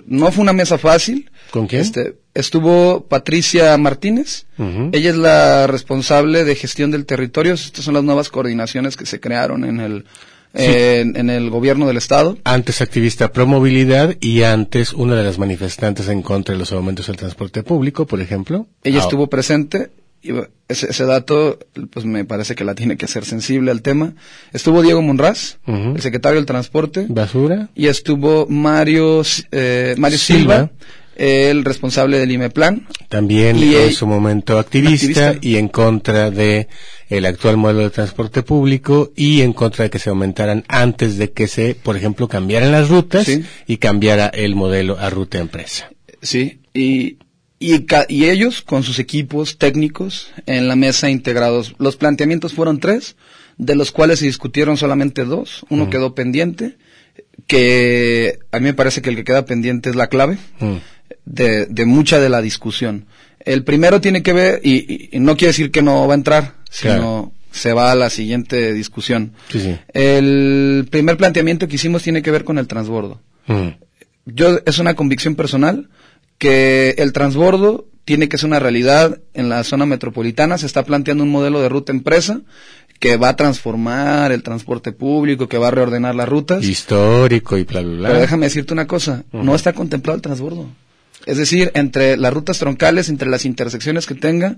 No 0.07 0.33
fue 0.33 0.43
una 0.43 0.53
mesa 0.53 0.79
fácil. 0.79 1.31
¿Con 1.51 1.67
quién? 1.67 1.81
Este, 1.83 2.17
estuvo 2.35 3.07
Patricia 3.07 3.77
Martínez. 3.79 4.47
Ella 4.93 5.11
es 5.11 5.17
la 5.17 5.67
responsable 5.67 6.45
de 6.45 6.55
gestión 6.55 6.91
del 6.91 7.07
territorio. 7.07 7.55
Estas 7.55 7.85
son 7.85 7.95
las 7.95 8.05
nuevas 8.05 8.29
coordinaciones 8.29 8.97
que 8.97 9.07
se 9.07 9.21
crearon 9.21 9.65
en 9.65 9.81
el 9.81 10.05
en, 10.55 11.31
el 11.31 11.51
gobierno 11.51 11.87
del 11.87 11.97
Estado. 11.97 12.39
Antes 12.45 12.81
activista 12.81 13.33
pro 13.33 13.47
movilidad 13.47 14.17
y 14.21 14.43
antes 14.43 14.93
una 14.93 15.15
de 15.15 15.25
las 15.25 15.39
manifestantes 15.39 16.09
en 16.09 16.23
contra 16.23 16.55
de 16.55 16.59
los 16.59 16.73
aumentos 16.73 17.07
del 17.07 17.17
transporte 17.17 17.63
público, 17.63 18.07
por 18.07 18.21
ejemplo. 18.21 18.67
Ella 18.83 19.01
ah, 19.01 19.03
estuvo 19.03 19.29
presente 19.29 19.91
y 20.23 20.33
ese, 20.69 21.05
dato, 21.05 21.59
pues 21.91 22.05
me 22.05 22.25
parece 22.25 22.55
que 22.55 22.65
la 22.65 22.75
tiene 22.75 22.97
que 22.97 23.05
hacer 23.05 23.25
sensible 23.25 23.71
al 23.71 23.83
tema. 23.83 24.15
Estuvo 24.53 24.83
Diego 24.83 25.01
Monraz, 25.01 25.59
el 25.67 26.01
secretario 26.01 26.37
del 26.37 26.47
Transporte. 26.47 27.07
Basura. 27.09 27.69
Y 27.75 27.87
estuvo 27.87 28.47
Mario, 28.49 29.23
eh, 29.53 29.95
Mario 29.97 30.19
Silva 30.19 30.71
el 31.19 31.65
responsable 31.65 32.19
del 32.19 32.31
IMEPLAN. 32.31 32.87
También 33.09 33.63
en 33.63 33.93
su 33.93 34.07
momento 34.07 34.59
activista, 34.59 35.37
y 35.41 35.57
en 35.57 35.69
contra 35.69 36.31
de 36.31 36.69
el 37.09 37.27
actual 37.27 37.57
modelo 37.57 37.81
de 37.81 37.91
transporte 37.91 38.43
público 38.43 39.13
y 39.17 39.43
en 39.43 39.53
contra 39.53 39.85
de 39.85 39.91
que 39.91 39.99
se 39.99 40.11
aumentaran 40.11 40.65
antes 40.69 41.19
de 41.19 41.33
que 41.33 41.49
se, 41.49 41.75
por 41.75 41.97
ejemplo, 41.97 42.29
cambiaran 42.29 42.73
las 42.73 42.89
rutas 42.89 43.29
y 43.67 43.77
cambiara 43.79 44.29
el 44.29 44.55
modelo 44.55 44.99
a 44.99 45.11
ruta 45.11 45.39
empresa. 45.39 45.91
Sí, 46.23 46.61
y, 46.73 47.19
y, 47.59 47.87
y, 48.09 48.25
ellos 48.27 48.63
con 48.63 48.83
sus 48.83 48.99
equipos 48.99 49.59
técnicos 49.59 50.31
en 50.47 50.69
la 50.69 50.77
mesa 50.77 51.11
integrados. 51.11 51.75
Los 51.79 51.97
planteamientos 51.97 52.53
fueron 52.53 52.79
tres, 52.79 53.17
de 53.57 53.75
los 53.75 53.91
cuales 53.91 54.21
se 54.21 54.27
discutieron 54.27 54.77
solamente 54.77 55.25
dos. 55.25 55.65
Uno 55.69 55.91
quedó 55.91 56.15
pendiente, 56.15 56.77
que 57.47 58.39
a 58.53 58.59
mí 58.59 58.65
me 58.65 58.75
parece 58.75 59.01
que 59.01 59.11
el 59.11 59.17
que 59.17 59.25
queda 59.25 59.45
pendiente 59.45 59.91
es 59.91 59.97
la 59.97 60.09
clave 60.09 60.39
de, 61.25 61.67
de 61.67 61.87
mucha 61.87 62.19
de 62.21 62.29
la 62.29 62.41
discusión. 62.41 63.07
El 63.41 63.65
primero 63.65 64.01
tiene 64.01 64.23
que 64.23 64.33
ver, 64.33 64.61
y, 64.65 65.11
no 65.15 65.37
quiere 65.37 65.51
decir 65.51 65.71
que 65.71 65.83
no 65.83 66.07
va 66.07 66.15
a 66.15 66.17
entrar, 66.17 66.55
sino 66.71 67.33
se 67.51 67.73
va 67.73 67.93
a 67.93 67.95
la 67.95 68.11
siguiente 68.11 68.73
discusión. 68.73 69.33
El 69.93 70.87
primer 70.91 71.17
planteamiento 71.17 71.69
que 71.69 71.77
hicimos 71.77 72.03
tiene 72.03 72.23
que 72.23 72.31
ver 72.31 72.45
con 72.45 72.59
el 72.59 72.67
transbordo. 72.67 73.21
Mm. 73.47 73.69
Yo, 74.27 74.61
es 74.67 74.79
una 74.79 74.95
convicción 74.95 75.35
personal 75.35 75.89
que 76.37 76.95
el 76.99 77.13
transbordo 77.13 77.87
tiene 78.05 78.29
que 78.29 78.39
ser 78.39 78.49
una 78.49 78.59
realidad 78.59 79.19
en 79.35 79.49
la 79.49 79.65
zona 79.65 79.87
metropolitana. 79.87 80.59
Se 80.59 80.67
está 80.67 80.85
planteando 80.85 81.25
un 81.25 81.31
modelo 81.31 81.61
de 81.61 81.69
ruta 81.69 81.93
empresa 81.93 82.41
que 82.99 83.17
va 83.17 83.31
a 83.31 83.37
transformar 83.37 84.33
el 84.33 84.43
transporte 84.43 84.93
público, 84.93 85.49
que 85.49 85.59
va 85.59 85.69
a 85.69 85.71
reordenar 85.71 86.15
las 86.15 86.29
rutas. 86.29 86.65
Histórico 86.65 87.57
y 87.57 87.65
bla, 87.65 87.81
bla, 87.81 87.97
bla. 87.97 88.09
Pero 88.09 88.21
déjame 88.21 88.47
decirte 88.47 88.73
una 88.73 88.87
cosa, 88.87 89.25
no 89.33 89.55
está 89.55 89.73
contemplado 89.73 90.17
el 90.17 90.23
transbordo. 90.23 90.69
Es 91.27 91.37
decir, 91.37 91.71
entre 91.75 92.17
las 92.17 92.33
rutas 92.33 92.59
troncales, 92.59 93.09
entre 93.09 93.29
las 93.29 93.45
intersecciones 93.45 94.07
que 94.07 94.15
tenga, 94.15 94.57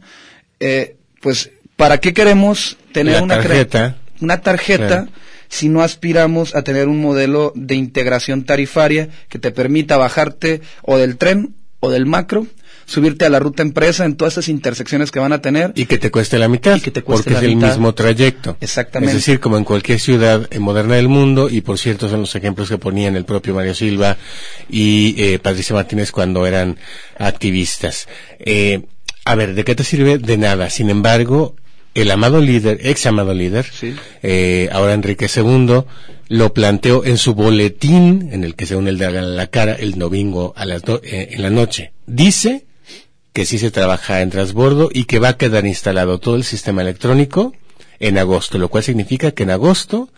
eh, 0.60 0.96
pues, 1.20 1.50
¿para 1.76 1.98
qué 1.98 2.12
queremos 2.12 2.76
tener 2.92 3.22
una 3.22 3.36
tarjeta, 3.36 3.96
una 4.20 4.40
tarjeta 4.40 5.08
si 5.48 5.68
no 5.68 5.82
aspiramos 5.82 6.54
a 6.54 6.62
tener 6.62 6.88
un 6.88 7.00
modelo 7.00 7.52
de 7.56 7.74
integración 7.74 8.44
tarifaria 8.44 9.08
que 9.28 9.38
te 9.38 9.50
permita 9.50 9.96
bajarte 9.96 10.60
o 10.82 10.96
del 10.96 11.16
tren 11.16 11.54
o 11.80 11.90
del 11.90 12.06
macro 12.06 12.46
subirte 12.86 13.24
a 13.24 13.30
la 13.30 13.38
ruta 13.38 13.62
empresa 13.62 14.04
en 14.04 14.16
todas 14.16 14.34
esas 14.34 14.48
intersecciones 14.48 15.10
que 15.10 15.20
van 15.20 15.32
a 15.32 15.40
tener. 15.40 15.72
Y 15.74 15.86
que 15.86 15.98
te 15.98 16.10
cueste 16.10 16.38
la 16.38 16.48
mitad. 16.48 16.76
Y 16.76 16.80
que 16.80 16.90
te 16.90 17.02
cueste 17.02 17.30
porque 17.30 17.46
es 17.46 17.52
el 17.52 17.56
mismo 17.56 17.94
trayecto. 17.94 18.56
Exactamente. 18.60 19.16
Es 19.16 19.24
decir, 19.24 19.40
como 19.40 19.56
en 19.56 19.64
cualquier 19.64 20.00
ciudad 20.00 20.48
eh, 20.50 20.58
moderna 20.58 20.96
del 20.96 21.08
mundo, 21.08 21.48
y 21.48 21.60
por 21.60 21.78
cierto 21.78 22.08
son 22.08 22.20
los 22.20 22.34
ejemplos 22.34 22.68
que 22.68 22.78
ponían 22.78 23.16
el 23.16 23.24
propio 23.24 23.54
Mario 23.54 23.74
Silva 23.74 24.16
y 24.68 25.14
eh, 25.18 25.38
Patricia 25.38 25.74
Martínez 25.74 26.10
cuando 26.10 26.46
eran 26.46 26.78
activistas. 27.18 28.08
Eh, 28.38 28.82
a 29.24 29.34
ver, 29.34 29.54
¿de 29.54 29.64
qué 29.64 29.74
te 29.74 29.84
sirve? 29.84 30.18
De 30.18 30.36
nada. 30.36 30.70
Sin 30.70 30.90
embargo, 30.90 31.56
el 31.94 32.10
amado 32.10 32.40
líder, 32.40 32.80
ex 32.82 33.06
amado 33.06 33.34
líder, 33.34 33.66
eh, 34.22 34.68
ahora 34.72 34.94
Enrique 34.94 35.26
II, 35.34 35.82
lo 36.28 36.54
planteó 36.54 37.04
en 37.04 37.18
su 37.18 37.34
boletín, 37.34 38.30
en 38.32 38.44
el 38.44 38.54
que 38.54 38.66
se 38.66 38.76
une 38.76 38.90
el 38.90 38.98
de 38.98 39.10
la 39.10 39.46
cara, 39.48 39.74
el 39.74 39.92
domingo 39.94 40.52
a 40.56 40.64
las 40.64 40.82
en 41.02 41.42
la 41.42 41.50
noche. 41.50 41.92
Dice 42.06 42.64
que 43.32 43.46
sí 43.46 43.58
se 43.58 43.70
trabaja 43.70 44.22
en 44.22 44.30
transbordo 44.30 44.88
y 44.92 45.04
que 45.04 45.18
va 45.18 45.30
a 45.30 45.36
quedar 45.36 45.66
instalado 45.66 46.18
todo 46.18 46.36
el 46.36 46.44
sistema 46.44 46.82
electrónico 46.82 47.54
en 48.00 48.18
agosto, 48.18 48.58
lo 48.58 48.68
cual 48.68 48.82
significa 48.82 49.32
que 49.32 49.44
en 49.44 49.50
agosto 49.50 50.08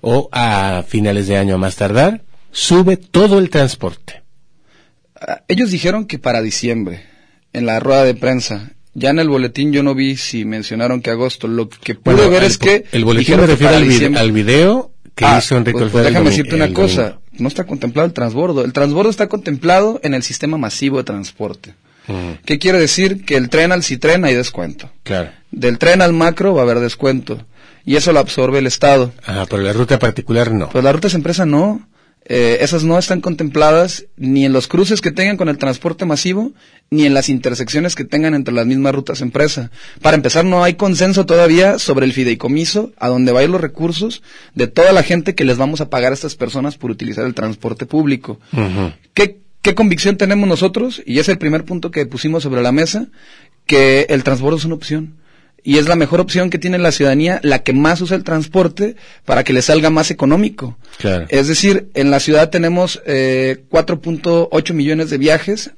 o 0.00 0.28
a 0.32 0.84
finales 0.86 1.26
de 1.26 1.36
año 1.36 1.54
a 1.54 1.58
más 1.58 1.76
tardar 1.76 2.22
sube 2.52 2.96
todo 2.96 3.38
el 3.38 3.50
transporte. 3.50 4.22
Ah, 5.20 5.42
ellos 5.48 5.70
dijeron 5.70 6.06
que 6.06 6.18
para 6.18 6.42
diciembre, 6.42 7.02
en 7.52 7.66
la 7.66 7.80
rueda 7.80 8.04
de 8.04 8.14
prensa, 8.14 8.72
ya 8.94 9.10
en 9.10 9.18
el 9.18 9.28
boletín 9.28 9.72
yo 9.72 9.82
no 9.82 9.94
vi 9.94 10.16
si 10.16 10.44
mencionaron 10.44 11.00
que 11.00 11.10
agosto. 11.10 11.48
Lo 11.48 11.68
que 11.68 11.94
pude 11.94 12.28
ver 12.28 12.44
es 12.44 12.58
que 12.58 12.84
el 12.92 13.04
boletín 13.04 13.36
me 13.36 13.46
refiere 13.46 13.76
al, 14.18 14.32
video 14.32 14.92
que 15.14 15.24
ah, 15.24 15.38
hizo 15.38 15.56
Enrique 15.56 15.78
pues, 15.78 15.92
pues 15.92 16.04
déjame 16.04 16.30
decirte 16.30 16.54
una 16.54 16.72
cosa, 16.72 17.20
no 17.32 17.48
está 17.48 17.64
contemplado 17.66 18.06
el 18.06 18.12
transbordo. 18.12 18.64
El 18.64 18.72
transbordo 18.72 19.10
está 19.10 19.28
contemplado 19.28 20.00
en 20.02 20.14
el 20.14 20.22
sistema 20.22 20.58
masivo 20.58 20.98
de 20.98 21.04
transporte. 21.04 21.74
¿Qué 22.44 22.58
quiere 22.58 22.78
decir? 22.78 23.24
Que 23.24 23.36
el 23.36 23.48
tren 23.48 23.72
al 23.72 23.82
Citren 23.82 24.24
hay 24.24 24.34
descuento. 24.34 24.90
Claro. 25.02 25.30
Del 25.50 25.78
tren 25.78 26.02
al 26.02 26.12
macro 26.12 26.54
va 26.54 26.62
a 26.62 26.64
haber 26.64 26.80
descuento. 26.80 27.46
Y 27.84 27.96
eso 27.96 28.12
lo 28.12 28.18
absorbe 28.20 28.58
el 28.58 28.66
Estado. 28.66 29.12
Ajá, 29.24 29.46
pero 29.46 29.62
la 29.62 29.72
ruta 29.72 29.98
particular 29.98 30.52
no. 30.52 30.68
Pues 30.70 30.84
la 30.84 30.92
ruta 30.92 31.08
de 31.08 31.14
empresa 31.14 31.46
no. 31.46 31.86
Eh, 32.24 32.58
esas 32.60 32.84
no 32.84 32.98
están 32.98 33.20
contempladas 33.20 34.04
ni 34.16 34.44
en 34.44 34.52
los 34.52 34.68
cruces 34.68 35.00
que 35.00 35.10
tengan 35.10 35.36
con 35.36 35.48
el 35.48 35.58
transporte 35.58 36.04
masivo, 36.04 36.52
ni 36.90 37.06
en 37.06 37.14
las 37.14 37.28
intersecciones 37.28 37.94
que 37.94 38.04
tengan 38.04 38.34
entre 38.34 38.54
las 38.54 38.66
mismas 38.66 38.94
rutas 38.94 39.20
empresa. 39.20 39.70
Para 40.02 40.16
empezar, 40.16 40.44
no 40.44 40.62
hay 40.62 40.74
consenso 40.74 41.24
todavía 41.24 41.78
sobre 41.78 42.06
el 42.06 42.12
fideicomiso, 42.12 42.92
a 42.98 43.08
donde 43.08 43.32
van 43.32 43.50
los 43.50 43.60
recursos 43.60 44.22
de 44.54 44.66
toda 44.66 44.92
la 44.92 45.02
gente 45.02 45.34
que 45.34 45.44
les 45.44 45.56
vamos 45.56 45.80
a 45.80 45.88
pagar 45.88 46.12
a 46.12 46.14
estas 46.14 46.36
personas 46.36 46.76
por 46.76 46.90
utilizar 46.90 47.24
el 47.24 47.34
transporte 47.34 47.86
público. 47.86 48.38
¿Qué 49.14 49.40
¿Qué 49.62 49.74
convicción 49.74 50.16
tenemos 50.16 50.48
nosotros? 50.48 51.02
Y 51.04 51.18
es 51.18 51.28
el 51.28 51.38
primer 51.38 51.64
punto 51.64 51.90
que 51.90 52.06
pusimos 52.06 52.42
sobre 52.42 52.62
la 52.62 52.72
mesa, 52.72 53.08
que 53.66 54.06
el 54.08 54.24
transbordo 54.24 54.56
es 54.56 54.64
una 54.64 54.74
opción. 54.74 55.16
Y 55.62 55.76
es 55.76 55.86
la 55.86 55.96
mejor 55.96 56.20
opción 56.20 56.48
que 56.48 56.58
tiene 56.58 56.78
la 56.78 56.90
ciudadanía, 56.92 57.38
la 57.42 57.62
que 57.62 57.74
más 57.74 58.00
usa 58.00 58.16
el 58.16 58.24
transporte 58.24 58.96
para 59.26 59.44
que 59.44 59.52
le 59.52 59.60
salga 59.60 59.90
más 59.90 60.10
económico. 60.10 60.78
Claro. 60.98 61.26
Es 61.28 61.48
decir, 61.48 61.90
en 61.92 62.10
la 62.10 62.20
ciudad 62.20 62.48
tenemos 62.48 63.02
eh, 63.04 63.64
4.8 63.70 64.72
millones 64.72 65.10
de 65.10 65.18
viajes 65.18 65.72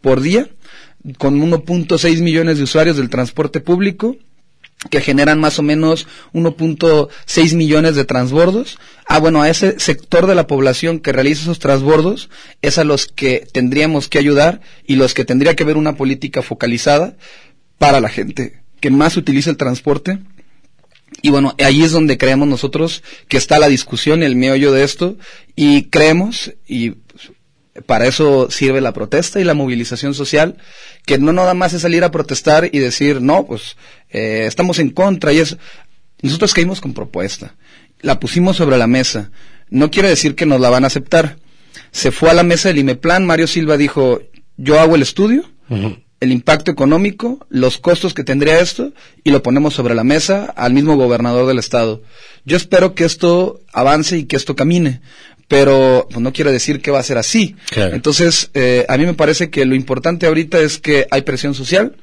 por 0.00 0.20
día, 0.20 0.48
con 1.18 1.40
1.6 1.40 2.22
millones 2.22 2.58
de 2.58 2.64
usuarios 2.64 2.96
del 2.96 3.10
transporte 3.10 3.60
público 3.60 4.16
que 4.90 5.00
generan 5.00 5.40
más 5.40 5.58
o 5.58 5.62
menos 5.62 6.06
1.6 6.32 7.54
millones 7.54 7.96
de 7.96 8.04
transbordos. 8.04 8.78
Ah, 9.06 9.18
bueno, 9.18 9.42
a 9.42 9.48
ese 9.48 9.80
sector 9.80 10.26
de 10.26 10.34
la 10.34 10.46
población 10.46 11.00
que 11.00 11.12
realiza 11.12 11.42
esos 11.42 11.58
transbordos 11.58 12.28
es 12.62 12.78
a 12.78 12.84
los 12.84 13.06
que 13.06 13.46
tendríamos 13.52 14.08
que 14.08 14.18
ayudar 14.18 14.60
y 14.86 14.96
los 14.96 15.14
que 15.14 15.24
tendría 15.24 15.56
que 15.56 15.62
haber 15.62 15.76
una 15.76 15.96
política 15.96 16.42
focalizada 16.42 17.16
para 17.78 18.00
la 18.00 18.08
gente 18.08 18.62
que 18.80 18.90
más 18.90 19.16
utiliza 19.16 19.50
el 19.50 19.56
transporte. 19.56 20.18
Y 21.22 21.30
bueno, 21.30 21.54
ahí 21.58 21.82
es 21.82 21.92
donde 21.92 22.18
creemos 22.18 22.48
nosotros 22.48 23.02
que 23.28 23.36
está 23.36 23.58
la 23.58 23.68
discusión, 23.68 24.22
el 24.22 24.36
meollo 24.36 24.72
de 24.72 24.84
esto, 24.84 25.16
y 25.54 25.84
creemos, 25.84 26.52
y 26.66 26.94
para 27.86 28.06
eso 28.06 28.50
sirve 28.50 28.80
la 28.80 28.92
protesta 28.92 29.40
y 29.40 29.44
la 29.44 29.54
movilización 29.54 30.14
social, 30.14 30.56
que 31.04 31.18
no 31.18 31.32
nada 31.32 31.54
más 31.54 31.72
es 31.72 31.82
salir 31.82 32.04
a 32.04 32.10
protestar 32.10 32.68
y 32.72 32.78
decir, 32.78 33.20
no, 33.20 33.46
pues 33.46 33.76
eh, 34.16 34.46
estamos 34.46 34.78
en 34.78 34.90
contra 34.90 35.32
y 35.32 35.38
es... 35.38 35.58
Nosotros 36.22 36.54
caímos 36.54 36.80
con 36.80 36.94
propuesta, 36.94 37.54
la 38.00 38.18
pusimos 38.18 38.56
sobre 38.56 38.78
la 38.78 38.86
mesa, 38.86 39.30
no 39.68 39.90
quiere 39.90 40.08
decir 40.08 40.34
que 40.34 40.46
nos 40.46 40.58
la 40.58 40.70
van 40.70 40.84
a 40.84 40.86
aceptar. 40.86 41.36
Se 41.90 42.10
fue 42.10 42.30
a 42.30 42.34
la 42.34 42.42
mesa 42.42 42.68
del 42.68 42.78
IMEPLAN, 42.78 43.26
Mario 43.26 43.46
Silva 43.46 43.76
dijo, 43.76 44.22
yo 44.56 44.80
hago 44.80 44.94
el 44.94 45.02
estudio, 45.02 45.44
el 45.68 46.32
impacto 46.32 46.70
económico, 46.70 47.46
los 47.50 47.76
costos 47.76 48.14
que 48.14 48.24
tendría 48.24 48.58
esto 48.58 48.94
y 49.22 49.30
lo 49.30 49.42
ponemos 49.42 49.74
sobre 49.74 49.94
la 49.94 50.04
mesa 50.04 50.46
al 50.56 50.72
mismo 50.72 50.96
gobernador 50.96 51.46
del 51.46 51.58
estado. 51.58 52.02
Yo 52.46 52.56
espero 52.56 52.94
que 52.94 53.04
esto 53.04 53.60
avance 53.74 54.16
y 54.16 54.24
que 54.24 54.36
esto 54.36 54.56
camine, 54.56 55.02
pero 55.46 56.06
pues, 56.10 56.22
no 56.22 56.32
quiere 56.32 56.52
decir 56.52 56.80
que 56.80 56.90
va 56.90 57.00
a 57.00 57.02
ser 57.02 57.18
así. 57.18 57.56
Entonces, 57.74 58.50
eh, 58.54 58.86
a 58.88 58.96
mí 58.96 59.04
me 59.04 59.12
parece 59.12 59.50
que 59.50 59.66
lo 59.66 59.74
importante 59.74 60.26
ahorita 60.26 60.58
es 60.60 60.78
que 60.78 61.06
hay 61.10 61.20
presión 61.20 61.54
social, 61.54 61.96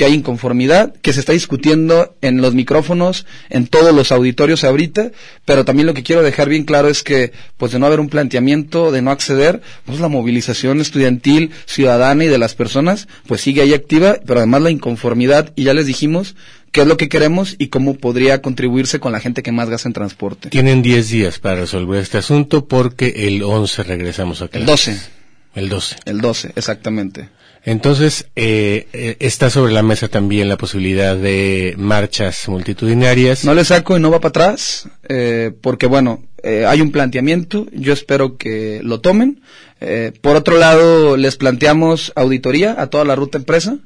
que 0.00 0.06
hay 0.06 0.14
inconformidad, 0.14 0.94
que 1.02 1.12
se 1.12 1.20
está 1.20 1.34
discutiendo 1.34 2.16
en 2.22 2.40
los 2.40 2.54
micrófonos, 2.54 3.26
en 3.50 3.66
todos 3.66 3.94
los 3.94 4.12
auditorios 4.12 4.64
ahorita, 4.64 5.10
pero 5.44 5.66
también 5.66 5.86
lo 5.86 5.92
que 5.92 6.02
quiero 6.02 6.22
dejar 6.22 6.48
bien 6.48 6.64
claro 6.64 6.88
es 6.88 7.02
que, 7.02 7.32
pues 7.58 7.72
de 7.72 7.78
no 7.78 7.84
haber 7.84 8.00
un 8.00 8.08
planteamiento, 8.08 8.92
de 8.92 9.02
no 9.02 9.10
acceder, 9.10 9.60
pues 9.84 10.00
la 10.00 10.08
movilización 10.08 10.80
estudiantil, 10.80 11.50
ciudadana 11.66 12.24
y 12.24 12.28
de 12.28 12.38
las 12.38 12.54
personas, 12.54 13.08
pues 13.26 13.42
sigue 13.42 13.60
ahí 13.60 13.74
activa, 13.74 14.16
pero 14.24 14.40
además 14.40 14.62
la 14.62 14.70
inconformidad, 14.70 15.52
y 15.54 15.64
ya 15.64 15.74
les 15.74 15.84
dijimos, 15.84 16.34
qué 16.72 16.80
es 16.80 16.86
lo 16.86 16.96
que 16.96 17.10
queremos 17.10 17.56
y 17.58 17.68
cómo 17.68 17.92
podría 17.92 18.40
contribuirse 18.40 19.00
con 19.00 19.12
la 19.12 19.20
gente 19.20 19.42
que 19.42 19.52
más 19.52 19.68
gasta 19.68 19.86
en 19.86 19.92
transporte. 19.92 20.48
Tienen 20.48 20.80
10 20.80 21.10
días 21.10 21.38
para 21.40 21.60
resolver 21.60 22.00
este 22.00 22.16
asunto 22.16 22.64
porque 22.64 23.26
el 23.26 23.42
11 23.42 23.82
regresamos 23.82 24.40
a 24.40 24.48
clases. 24.48 24.88
El 24.88 24.98
12. 24.98 25.10
El 25.56 25.68
12. 25.68 25.96
El 26.06 26.20
12, 26.22 26.52
exactamente. 26.56 27.28
Entonces, 27.64 28.26
eh, 28.36 28.86
eh, 28.92 29.16
está 29.20 29.50
sobre 29.50 29.72
la 29.72 29.82
mesa 29.82 30.08
también 30.08 30.48
la 30.48 30.56
posibilidad 30.56 31.16
de 31.16 31.74
marchas 31.76 32.48
multitudinarias. 32.48 33.44
No 33.44 33.54
le 33.54 33.64
saco 33.64 33.96
y 33.96 34.00
no 34.00 34.10
va 34.10 34.20
para 34.20 34.30
atrás, 34.30 34.88
eh, 35.08 35.52
porque 35.60 35.86
bueno, 35.86 36.22
eh, 36.42 36.64
hay 36.66 36.80
un 36.80 36.90
planteamiento, 36.90 37.66
yo 37.72 37.92
espero 37.92 38.36
que 38.36 38.80
lo 38.82 39.00
tomen. 39.00 39.42
Eh, 39.80 40.12
por 40.20 40.36
otro 40.36 40.58
lado, 40.58 41.16
les 41.16 41.36
planteamos 41.36 42.12
auditoría 42.16 42.80
a 42.80 42.88
toda 42.88 43.04
la 43.04 43.14
ruta 43.14 43.38
empresa. 43.38 43.78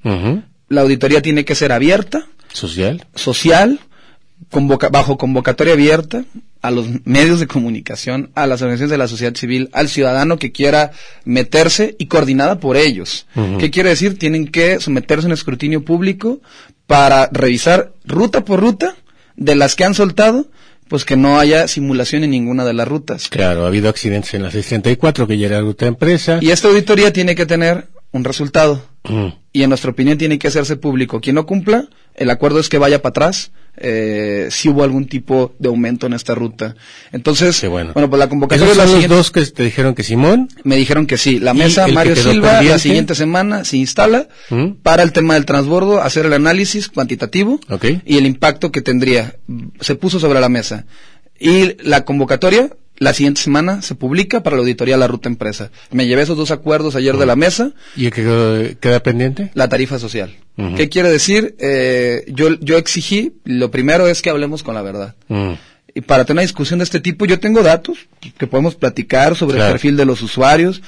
La 0.69 0.81
auditoría 0.81 1.23
tiene 1.23 1.45
que 1.45 1.55
ser 1.55 1.73
abierta. 1.73 2.27
Social. 2.53 3.05
Social, 3.15 3.81
bajo 4.91 5.19
convocatoria 5.19 5.75
abierta 5.75 6.25
a 6.63 6.71
los 6.71 6.87
medios 7.05 7.41
de 7.41 7.47
comunicación, 7.47 8.31
a 8.35 8.47
las 8.47 8.63
organizaciones 8.63 8.91
de 8.91 8.99
la 8.99 9.09
sociedad 9.09 9.35
civil, 9.35 9.69
al 9.73 9.89
ciudadano 9.89 10.39
que 10.39 10.51
quiera 10.51 10.93
meterse 11.25 11.95
y 11.99 12.07
coordinada 12.07 12.59
por 12.59 12.77
ellos. 12.79 13.27
¿Qué 13.59 13.71
quiere 13.71 13.91
decir? 13.91 14.19
Tienen 14.19 14.49
que 14.49 14.81
someterse 14.81 15.27
a 15.27 15.29
un 15.29 15.33
escrutinio 15.33 15.85
público 15.85 16.41
para 16.87 17.29
revisar 17.33 17.93
ruta 18.07 18.45
por 18.45 18.61
ruta 18.61 18.95
de 19.37 19.57
las 19.57 19.75
que 19.75 19.85
han 19.85 19.95
soltado, 19.95 20.47
pues 20.89 21.05
que 21.05 21.17
no 21.17 21.39
haya 21.39 21.69
simulación 21.69 22.25
en 22.25 22.31
ninguna 22.31 22.65
de 22.65 22.73
las 22.73 22.89
rutas. 22.89 23.29
Claro, 23.29 23.65
ha 23.65 23.69
habido 23.69 23.89
accidentes 23.89 24.33
en 24.35 24.43
la 24.43 24.51
634 24.51 25.27
que 25.27 25.37
ya 25.39 25.47
era 25.49 25.61
ruta 25.61 25.87
empresa. 25.87 26.39
Y 26.41 26.51
esta 26.51 26.69
auditoría 26.69 27.13
tiene 27.13 27.35
que 27.35 27.45
tener 27.47 27.89
un 28.11 28.25
resultado. 28.25 28.83
Y 29.53 29.65
en 29.65 29.69
nuestra 29.69 29.91
opinión 29.91 30.17
tiene 30.17 30.39
que 30.39 30.49
hacerse 30.49 30.77
público. 30.77 31.21
Quien 31.21 31.35
no 31.35 31.45
cumpla, 31.45 31.89
el 32.15 32.31
acuerdo 32.31 32.59
es 32.59 32.71
que 32.71 32.79
vaya 32.79 33.03
para 33.03 33.11
atrás 33.11 33.51
eh, 33.77 34.49
si 34.51 34.69
hubo 34.69 34.85
algún 34.85 35.07
tipo 35.07 35.55
de 35.59 35.69
aumento 35.69 36.07
en 36.07 36.13
esta 36.13 36.35
ruta. 36.35 36.77
Entonces, 37.13 37.61
bueno. 37.69 37.93
bueno, 37.93 38.09
pues 38.09 38.19
la 38.19 38.29
convocatoria 38.29 38.73
¿Esos 38.73 38.91
son 38.91 39.01
los 39.01 39.09
dos 39.09 39.31
que 39.31 39.45
te 39.47 39.65
dijeron 39.65 39.95
que 39.95 40.03
Simón? 40.03 40.49
Me 40.63 40.77
dijeron 40.77 41.07
que 41.07 41.19
sí. 41.19 41.41
La 41.41 41.55
mesa, 41.55 41.87
Mario 41.89 42.17
Silva, 42.17 42.63
la 42.63 42.79
siguiente 42.79 43.15
semana 43.15 43.65
se 43.65 43.79
instala 43.79 44.29
para 44.83 45.03
el 45.03 45.13
tema 45.13 45.35
del 45.35 45.45
transbordo, 45.45 46.01
hacer 46.01 46.27
el 46.27 46.33
análisis 46.33 46.89
cuantitativo 46.89 47.61
y 48.05 48.19
el 48.19 48.27
impacto 48.27 48.71
que 48.71 48.83
tendría. 48.83 49.37
Se 49.81 49.95
puso 49.95 50.21
sobre 50.21 50.41
la 50.41 50.49
mesa. 50.49 50.87
Y 51.39 51.83
la 51.83 52.05
convocatoria 52.05 52.71
la 52.99 53.13
siguiente 53.13 53.41
semana 53.41 53.83
se 53.83 53.95
publica 53.95 54.43
para 54.43 54.57
la 54.57 54.61
auditoría 54.61 54.97
la 54.97 55.09
ruta 55.09 55.29
empresa. 55.29 55.71
Me 55.91 56.07
llevé 56.07 56.23
esos 56.23 56.37
dos 56.37 56.51
acuerdos 56.51 56.95
ayer 56.95 57.17
de 57.17 57.27
la 57.27 57.37
mesa. 57.37 57.73
¿Y 57.97 58.11
qué 58.11 58.77
queda 58.81 59.01
pendiente? 59.01 59.51
La 59.55 59.69
tarifa 59.69 59.99
social. 59.99 60.37
¿Qué 60.77 60.89
quiere 60.89 61.11
decir? 61.11 61.57
Eh, 61.59 62.25
yo, 62.29 62.55
yo 62.61 62.79
exigí, 62.79 63.33
lo 63.45 63.73
primero 63.73 64.07
es 64.07 64.23
que 64.23 64.31
hablemos 64.31 64.63
con 64.63 64.75
la 64.75 64.83
verdad. 64.83 65.17
Y 65.95 66.01
para 66.01 66.25
tener 66.25 66.37
una 66.37 66.43
discusión 66.43 66.79
de 66.79 66.85
este 66.85 67.01
tipo, 67.01 67.25
yo 67.25 67.41
tengo 67.41 67.63
datos 67.63 67.99
que 68.37 68.47
podemos 68.47 68.75
platicar 68.75 69.37
sobre 69.37 69.61
el 69.61 69.71
perfil 69.71 69.97
de 69.97 70.05
los 70.05 70.23
usuarios. 70.23 70.83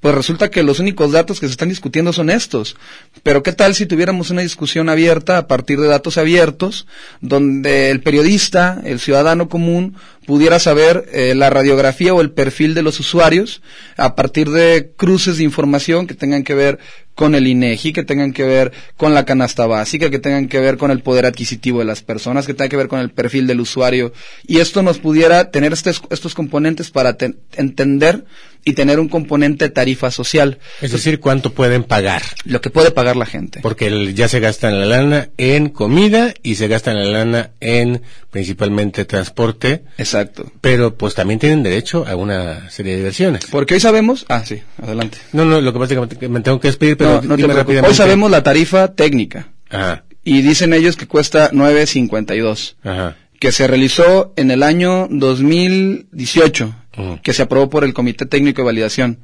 Pues 0.00 0.14
resulta 0.14 0.50
que 0.50 0.62
los 0.62 0.80
únicos 0.80 1.12
datos 1.12 1.40
que 1.40 1.46
se 1.46 1.52
están 1.52 1.68
discutiendo 1.68 2.14
son 2.14 2.30
estos. 2.30 2.76
Pero 3.22 3.42
¿qué 3.42 3.52
tal 3.52 3.74
si 3.74 3.84
tuviéramos 3.84 4.30
una 4.30 4.40
discusión 4.40 4.88
abierta 4.88 5.36
a 5.36 5.46
partir 5.46 5.78
de 5.78 5.88
datos 5.88 6.16
abiertos, 6.16 6.86
donde 7.20 7.90
el 7.90 8.00
periodista, 8.00 8.80
el 8.84 8.98
ciudadano 8.98 9.50
común, 9.50 9.96
pudiera 10.30 10.60
saber 10.60 11.06
eh, 11.12 11.34
la 11.34 11.50
radiografía 11.50 12.14
o 12.14 12.20
el 12.20 12.30
perfil 12.30 12.72
de 12.74 12.82
los 12.82 13.00
usuarios 13.00 13.62
a 13.96 14.14
partir 14.14 14.48
de 14.48 14.92
cruces 14.96 15.38
de 15.38 15.42
información 15.42 16.06
que 16.06 16.14
tengan 16.14 16.44
que 16.44 16.54
ver 16.54 16.78
con 17.16 17.34
el 17.34 17.48
INEGI, 17.48 17.92
que 17.92 18.04
tengan 18.04 18.32
que 18.32 18.44
ver 18.44 18.70
con 18.96 19.12
la 19.12 19.24
canasta 19.24 19.66
básica, 19.66 20.08
que 20.08 20.20
tengan 20.20 20.46
que 20.46 20.60
ver 20.60 20.76
con 20.76 20.92
el 20.92 21.00
poder 21.00 21.26
adquisitivo 21.26 21.80
de 21.80 21.84
las 21.84 22.02
personas, 22.02 22.46
que 22.46 22.54
tengan 22.54 22.70
que 22.70 22.76
ver 22.76 22.86
con 22.86 23.00
el 23.00 23.10
perfil 23.10 23.48
del 23.48 23.60
usuario. 23.60 24.12
Y 24.46 24.60
esto 24.60 24.82
nos 24.82 25.00
pudiera 25.00 25.50
tener 25.50 25.72
estos, 25.72 26.00
estos 26.10 26.34
componentes 26.34 26.92
para 26.92 27.16
entender 27.56 28.24
y 28.64 28.74
tener 28.74 29.00
un 29.00 29.08
componente 29.08 29.68
tarifa 29.68 30.10
social. 30.10 30.58
Es 30.80 30.92
decir, 30.92 31.20
cuánto 31.20 31.52
pueden 31.52 31.84
pagar. 31.84 32.22
Lo 32.44 32.60
que 32.60 32.70
puede 32.70 32.90
pagar 32.90 33.16
la 33.16 33.26
gente. 33.26 33.60
Porque 33.60 34.12
ya 34.14 34.28
se 34.28 34.40
gasta 34.40 34.68
en 34.68 34.80
la 34.80 34.86
lana 34.86 35.30
en 35.38 35.70
comida 35.70 36.34
y 36.42 36.54
se 36.56 36.68
gasta 36.68 36.90
en 36.90 36.98
la 36.98 37.18
lana 37.18 37.50
en 37.60 38.02
principalmente 38.30 39.04
transporte. 39.04 39.84
Exacto. 39.98 40.19
Pero 40.60 40.94
pues 40.96 41.14
también 41.14 41.38
tienen 41.38 41.62
derecho 41.62 42.04
a 42.06 42.16
una 42.16 42.70
serie 42.70 42.92
de 42.92 42.98
diversiones. 42.98 43.46
Porque 43.50 43.74
hoy 43.74 43.80
sabemos, 43.80 44.26
ah, 44.28 44.44
sí, 44.44 44.62
adelante. 44.82 45.18
No, 45.32 45.44
no, 45.44 45.60
lo 45.60 45.72
que 45.72 45.78
pasa 45.78 45.94
es 45.94 46.18
que 46.18 46.28
me 46.28 46.40
tengo 46.40 46.60
que 46.60 46.68
despedir, 46.68 46.96
pero 46.96 47.22
no, 47.22 47.36
rápidamente. 47.36 47.88
Hoy 47.88 47.94
sabemos 47.94 48.30
la 48.30 48.42
tarifa 48.42 48.94
técnica. 48.94 49.48
Ajá. 49.68 50.04
Y 50.24 50.42
dicen 50.42 50.74
ellos 50.74 50.96
que 50.96 51.06
cuesta 51.06 51.50
9.52. 51.50 52.74
Ajá. 52.84 53.16
Que 53.38 53.52
se 53.52 53.66
realizó 53.66 54.32
en 54.36 54.50
el 54.50 54.62
año 54.62 55.08
2018, 55.10 56.74
que 57.22 57.32
se 57.32 57.42
aprobó 57.42 57.70
por 57.70 57.84
el 57.84 57.94
Comité 57.94 58.26
Técnico 58.26 58.60
de 58.60 58.66
Validación. 58.66 59.20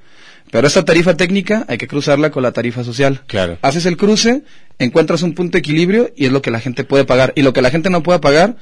Pero 0.50 0.66
esta 0.66 0.84
tarifa 0.84 1.16
técnica 1.16 1.64
hay 1.68 1.78
que 1.78 1.88
cruzarla 1.88 2.30
con 2.30 2.42
la 2.42 2.52
tarifa 2.52 2.84
social. 2.84 3.22
Claro. 3.26 3.58
Haces 3.62 3.84
el 3.86 3.96
cruce, 3.96 4.42
encuentras 4.78 5.22
un 5.22 5.34
punto 5.34 5.52
de 5.52 5.58
equilibrio 5.58 6.12
y 6.16 6.26
es 6.26 6.32
lo 6.32 6.42
que 6.42 6.50
la 6.50 6.60
gente 6.60 6.84
puede 6.84 7.04
pagar. 7.04 7.32
Y 7.36 7.42
lo 7.42 7.52
que 7.52 7.62
la 7.62 7.70
gente 7.70 7.90
no 7.90 8.02
puede 8.02 8.20
pagar, 8.20 8.56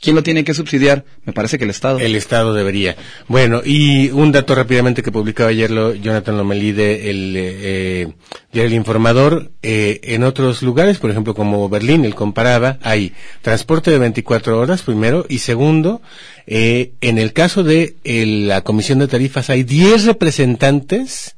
¿Quién 0.00 0.14
lo 0.14 0.22
tiene 0.22 0.44
que 0.44 0.54
subsidiar? 0.54 1.04
Me 1.24 1.32
parece 1.32 1.58
que 1.58 1.64
el 1.64 1.70
Estado. 1.70 1.98
El 1.98 2.14
Estado 2.14 2.54
debería. 2.54 2.96
Bueno, 3.26 3.62
y 3.64 4.10
un 4.10 4.30
dato 4.30 4.54
rápidamente 4.54 5.02
que 5.02 5.10
publicaba 5.10 5.50
ayer 5.50 5.70
lo, 5.70 5.92
Jonathan 5.94 6.36
Lomelí 6.36 6.70
de 6.70 7.10
el, 7.10 7.34
eh, 7.36 8.12
el 8.52 8.72
Informador. 8.74 9.50
Eh, 9.62 10.00
en 10.04 10.22
otros 10.22 10.62
lugares, 10.62 10.98
por 10.98 11.10
ejemplo 11.10 11.34
como 11.34 11.68
Berlín, 11.68 12.04
él 12.04 12.14
comparaba, 12.14 12.78
hay 12.82 13.12
transporte 13.42 13.90
de 13.90 13.98
24 13.98 14.58
horas 14.58 14.82
primero 14.82 15.26
y 15.28 15.38
segundo, 15.38 16.00
eh, 16.46 16.92
en 17.00 17.18
el 17.18 17.32
caso 17.32 17.64
de 17.64 17.96
la 18.04 18.62
Comisión 18.62 19.00
de 19.00 19.08
Tarifas 19.08 19.50
hay 19.50 19.64
10 19.64 20.04
representantes 20.04 21.34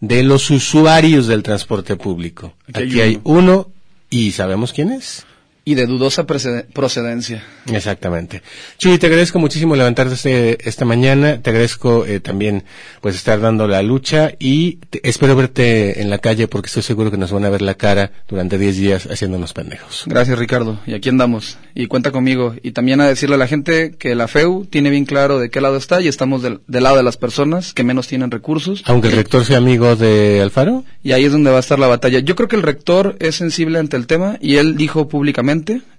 de 0.00 0.24
los 0.24 0.50
usuarios 0.50 1.28
del 1.28 1.44
transporte 1.44 1.96
público. 1.96 2.54
Aquí 2.72 3.00
hay 3.00 3.20
uno 3.22 3.70
y 4.08 4.32
¿sabemos 4.32 4.72
quién 4.72 4.90
es? 4.90 5.26
Y 5.64 5.74
de 5.74 5.86
dudosa 5.86 6.26
procedencia. 6.26 7.44
Exactamente. 7.72 8.42
Chuy, 8.78 8.98
te 8.98 9.06
agradezco 9.06 9.38
muchísimo 9.38 9.76
levantarte 9.76 10.14
este, 10.14 10.68
esta 10.68 10.84
mañana, 10.84 11.40
te 11.42 11.50
agradezco 11.50 12.06
eh, 12.06 12.20
también 12.20 12.64
pues 13.00 13.14
estar 13.14 13.40
dando 13.40 13.68
la 13.68 13.82
lucha 13.82 14.32
y 14.38 14.78
espero 15.02 15.36
verte 15.36 16.00
en 16.00 16.10
la 16.10 16.18
calle 16.18 16.48
porque 16.48 16.68
estoy 16.68 16.82
seguro 16.82 17.10
que 17.10 17.18
nos 17.18 17.32
van 17.32 17.44
a 17.44 17.50
ver 17.50 17.62
la 17.62 17.74
cara 17.74 18.12
durante 18.28 18.58
10 18.58 18.76
días 18.76 19.06
haciéndonos 19.06 19.52
pendejos. 19.52 20.04
Gracias 20.06 20.38
Ricardo, 20.38 20.80
y 20.86 20.94
aquí 20.94 21.08
andamos, 21.08 21.58
y 21.74 21.86
cuenta 21.86 22.10
conmigo, 22.10 22.54
y 22.62 22.72
también 22.72 23.00
a 23.00 23.06
decirle 23.06 23.34
a 23.34 23.38
la 23.38 23.46
gente 23.46 23.92
que 23.98 24.14
la 24.14 24.28
FEU 24.28 24.64
tiene 24.64 24.90
bien 24.90 25.04
claro 25.04 25.38
de 25.38 25.50
qué 25.50 25.60
lado 25.60 25.76
está 25.76 26.00
y 26.00 26.08
estamos 26.08 26.42
del, 26.42 26.60
lado 26.66 26.96
de 26.96 27.02
las 27.02 27.16
personas 27.16 27.74
que 27.74 27.84
menos 27.84 28.08
tienen 28.08 28.30
recursos. 28.30 28.82
Aunque 28.86 29.08
el 29.08 29.14
rector 29.14 29.44
sea 29.44 29.58
amigo 29.58 29.96
de 29.96 30.40
Alfaro. 30.40 30.84
Y 31.02 31.12
ahí 31.12 31.24
es 31.24 31.32
donde 31.32 31.50
va 31.50 31.58
a 31.58 31.60
estar 31.60 31.78
la 31.78 31.86
batalla. 31.86 32.18
Yo 32.20 32.36
creo 32.36 32.48
que 32.48 32.56
el 32.56 32.62
rector 32.62 33.16
es 33.20 33.36
sensible 33.36 33.78
ante 33.78 33.96
el 33.96 34.06
tema 34.06 34.38
y 34.40 34.56
él 34.56 34.76
dijo 34.76 35.08
públicamente 35.08 35.49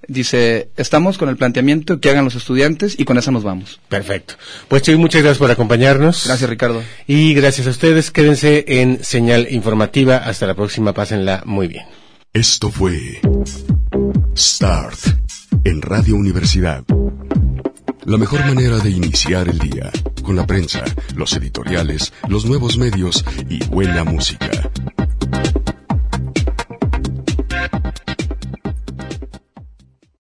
dice, 0.08 0.70
estamos 0.78 1.18
con 1.18 1.30
el 1.30 1.38
planteamiento 1.38 2.00
que 2.00 2.10
hagan 2.10 2.26
los 2.26 2.36
estudiantes 2.36 3.00
y 3.00 3.06
con 3.06 3.18
eso 3.18 3.32
nos 3.32 3.44
vamos. 3.44 3.80
Perfecto. 3.90 4.36
Pues 4.68 4.84
Chuy, 4.84 4.96
muchas 4.98 5.22
gracias 5.22 5.40
por 5.40 5.52
acompañarnos. 5.52 6.26
Gracias, 6.26 6.50
Ricardo. 6.50 6.84
Y 7.08 7.34
gracias 7.34 7.68
a 7.68 7.72
ustedes. 7.72 8.12
Quédense 8.12 8.66
en 8.68 9.04
señal 9.04 9.48
informativa. 9.52 10.18
Hasta 10.18 10.48
la 10.48 10.56
próxima. 10.56 10.94
Pásenla 10.94 11.44
muy 11.46 11.68
bien. 11.68 11.86
Esto 12.34 12.70
fue 12.72 13.20
Start 14.38 15.00
en 15.64 15.82
Radio 15.82 16.16
Universidad. 16.16 16.84
La 18.06 18.18
mejor 18.18 18.40
manera 18.46 18.80
de 18.80 18.90
iniciar 18.90 19.48
el 19.48 19.60
día, 19.60 19.92
con 20.24 20.36
la 20.36 20.48
prensa, 20.48 20.84
los 21.16 21.34
editoriales, 21.34 22.14
los 22.28 22.46
nuevos 22.46 22.78
medios 22.78 23.24
y 23.48 23.64
buena 23.66 24.04
música. 24.04 24.50